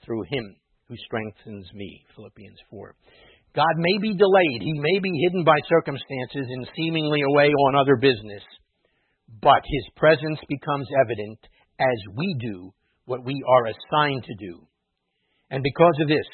through 0.05 0.23
him 0.29 0.55
who 0.87 0.95
strengthens 1.05 1.67
me. 1.73 2.05
Philippians 2.15 2.57
4. 2.69 2.95
God 3.55 3.75
may 3.77 3.97
be 4.01 4.17
delayed, 4.17 4.61
he 4.61 4.73
may 4.73 4.99
be 4.99 5.25
hidden 5.25 5.43
by 5.43 5.57
circumstances 5.67 6.45
and 6.49 6.69
seemingly 6.77 7.21
away 7.21 7.49
on 7.49 7.75
other 7.75 7.95
business, 7.95 8.43
but 9.41 9.61
his 9.65 9.85
presence 9.95 10.39
becomes 10.47 10.87
evident 11.01 11.39
as 11.79 12.15
we 12.15 12.35
do 12.39 12.73
what 13.05 13.25
we 13.25 13.41
are 13.47 13.65
assigned 13.65 14.23
to 14.23 14.35
do. 14.35 14.67
And 15.49 15.63
because 15.63 15.95
of 16.01 16.07
this, 16.07 16.27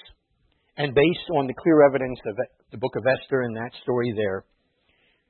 and 0.78 0.94
based 0.94 1.30
on 1.38 1.48
the 1.48 1.54
clear 1.54 1.86
evidence 1.86 2.20
of 2.28 2.36
the 2.72 2.78
book 2.78 2.96
of 2.98 3.04
Esther 3.08 3.42
and 3.44 3.56
that 3.56 3.72
story 3.84 4.14
there, 4.16 4.44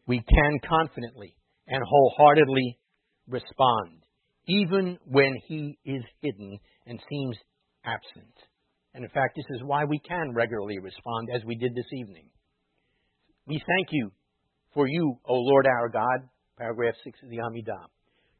we 0.07 0.17
can 0.27 0.59
confidently 0.67 1.35
and 1.67 1.83
wholeheartedly 1.85 2.79
respond, 3.27 4.05
even 4.47 4.97
when 5.05 5.35
He 5.47 5.77
is 5.85 6.03
hidden 6.21 6.57
and 6.87 6.99
seems 7.09 7.37
absent. 7.85 8.33
And 8.93 9.03
in 9.03 9.09
fact, 9.09 9.35
this 9.35 9.57
is 9.57 9.63
why 9.63 9.83
we 9.83 9.99
can 9.99 10.33
regularly 10.33 10.79
respond 10.79 11.29
as 11.33 11.43
we 11.45 11.55
did 11.55 11.75
this 11.75 11.91
evening. 11.93 12.29
We 13.45 13.61
thank 13.67 13.89
you 13.91 14.11
for 14.73 14.87
you, 14.87 15.17
O 15.25 15.33
Lord 15.33 15.67
our 15.67 15.89
God, 15.89 16.29
paragraph 16.57 16.95
6 17.03 17.19
of 17.23 17.29
the 17.29 17.37
Amidah. 17.37 17.94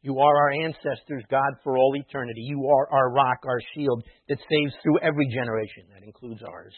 You 0.06 0.20
are 0.20 0.38
our 0.38 0.52
ancestors, 0.52 1.24
God, 1.32 1.58
for 1.64 1.80
all 1.80 1.96
eternity. 1.96 2.42
You 2.42 2.68
are 2.68 2.94
our 2.94 3.12
rock, 3.12 3.40
our 3.44 3.58
shield 3.74 4.04
that 4.30 4.38
saves 4.38 4.74
through 4.84 5.00
every 5.00 5.28
generation. 5.34 5.90
That 5.92 6.06
includes 6.06 6.44
ours. 6.48 6.76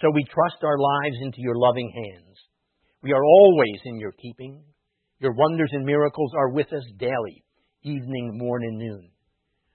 So 0.00 0.10
we 0.10 0.24
trust 0.24 0.64
our 0.64 0.76
lives 0.76 1.14
into 1.22 1.38
your 1.38 1.54
loving 1.54 1.88
hands. 1.94 2.36
We 3.00 3.12
are 3.12 3.24
always 3.24 3.78
in 3.84 4.00
your 4.00 4.10
keeping. 4.10 4.64
Your 5.20 5.34
wonders 5.34 5.70
and 5.72 5.84
miracles 5.84 6.32
are 6.36 6.50
with 6.50 6.72
us 6.72 6.82
daily, 6.98 7.44
evening, 7.84 8.32
morn, 8.34 8.64
and 8.64 8.76
noon. 8.76 9.10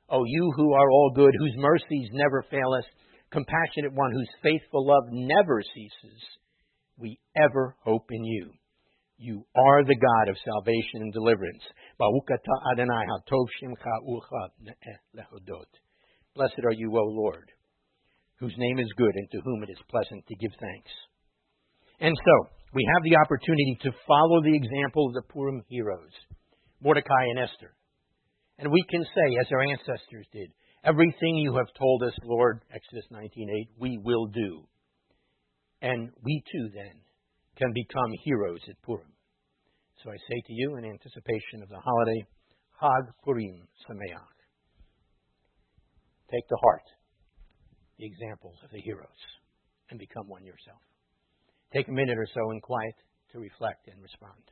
O 0.10 0.19
oh, 0.19 0.24
you 0.26 0.52
who 0.54 0.74
are 0.74 0.91
all 0.91 1.13
good, 1.15 1.32
whose 1.39 1.56
mercies 1.56 2.10
never 2.12 2.43
fail 2.52 2.74
us, 2.78 2.86
compassionate 3.32 3.93
one, 3.93 4.12
whose 4.12 4.30
faithful 4.43 4.86
love 4.86 5.06
never 5.10 5.62
ceases, 5.74 6.22
we 6.98 7.17
ever 7.41 7.78
hope 7.86 8.08
in 8.12 8.26
you. 8.26 8.52
You 9.17 9.46
are 9.56 9.86
the 9.86 9.96
God 9.96 10.30
of 10.30 10.36
salvation 10.43 11.00
and 11.00 11.13
deliverance. 11.13 11.63
Blessed 16.36 16.66
are 16.66 16.74
you, 16.74 16.90
O 16.98 17.04
Lord, 17.04 17.52
whose 18.40 18.56
name 18.58 18.80
is 18.80 18.90
good 18.98 19.14
and 19.14 19.30
to 19.32 19.42
whom 19.44 19.64
it 19.64 19.70
is 19.70 19.90
pleasant 19.90 20.26
to 20.28 20.36
give 20.36 20.52
thanks. 20.60 20.92
And 22.00 22.16
so, 22.18 22.50
we 22.74 22.84
have 22.96 23.04
the 23.04 23.18
opportunity 23.18 23.78
to 23.84 23.92
follow 24.08 24.42
the 24.42 24.56
example 24.56 25.08
of 25.08 25.14
the 25.14 25.22
Purim 25.30 25.62
heroes, 25.70 26.12
Mordecai 26.82 27.26
and 27.30 27.40
Esther. 27.40 27.76
And 28.58 28.72
we 28.72 28.84
can 28.90 29.04
say, 29.04 29.38
as 29.40 29.48
our 29.52 29.62
ancestors 29.62 30.26
did, 30.34 30.50
everything 30.84 31.38
you 31.38 31.56
have 31.56 31.72
told 31.78 32.04
us, 32.04 32.14
Lord, 32.24 32.64
Exodus 32.74 33.06
19:8, 33.12 33.70
we 33.78 34.00
will 34.04 34.26
do. 34.26 34.68
And 35.82 36.12
we 36.24 36.42
too 36.52 36.70
then 36.74 37.02
can 37.58 37.72
become 37.74 38.12
heroes 38.24 38.62
at 38.68 38.82
Purim. 38.82 39.12
So 40.04 40.12
I 40.12 40.18
say 40.18 40.42
to 40.48 40.54
you 40.54 40.76
in 40.76 40.84
anticipation 40.84 41.63
of 41.63 41.70
the 41.70 41.80
holiday, 41.80 42.26
Chag 42.82 43.08
Purim 43.24 43.63
Sameach. 43.88 44.36
Take 46.30 46.48
to 46.50 46.56
heart 46.62 46.84
the 47.98 48.06
examples 48.06 48.58
of 48.66 48.72
the 48.72 48.82
heroes 48.82 49.22
and 49.89 49.98
become 49.98 50.28
one 50.28 50.44
yourself. 50.44 50.82
Take 51.72 51.88
a 51.88 51.92
minute 51.92 52.18
or 52.18 52.28
so 52.34 52.52
in 52.52 52.60
quiet 52.60 52.96
to 53.32 53.39
reflect 53.39 53.88
and 53.88 54.02
respond. 54.02 54.44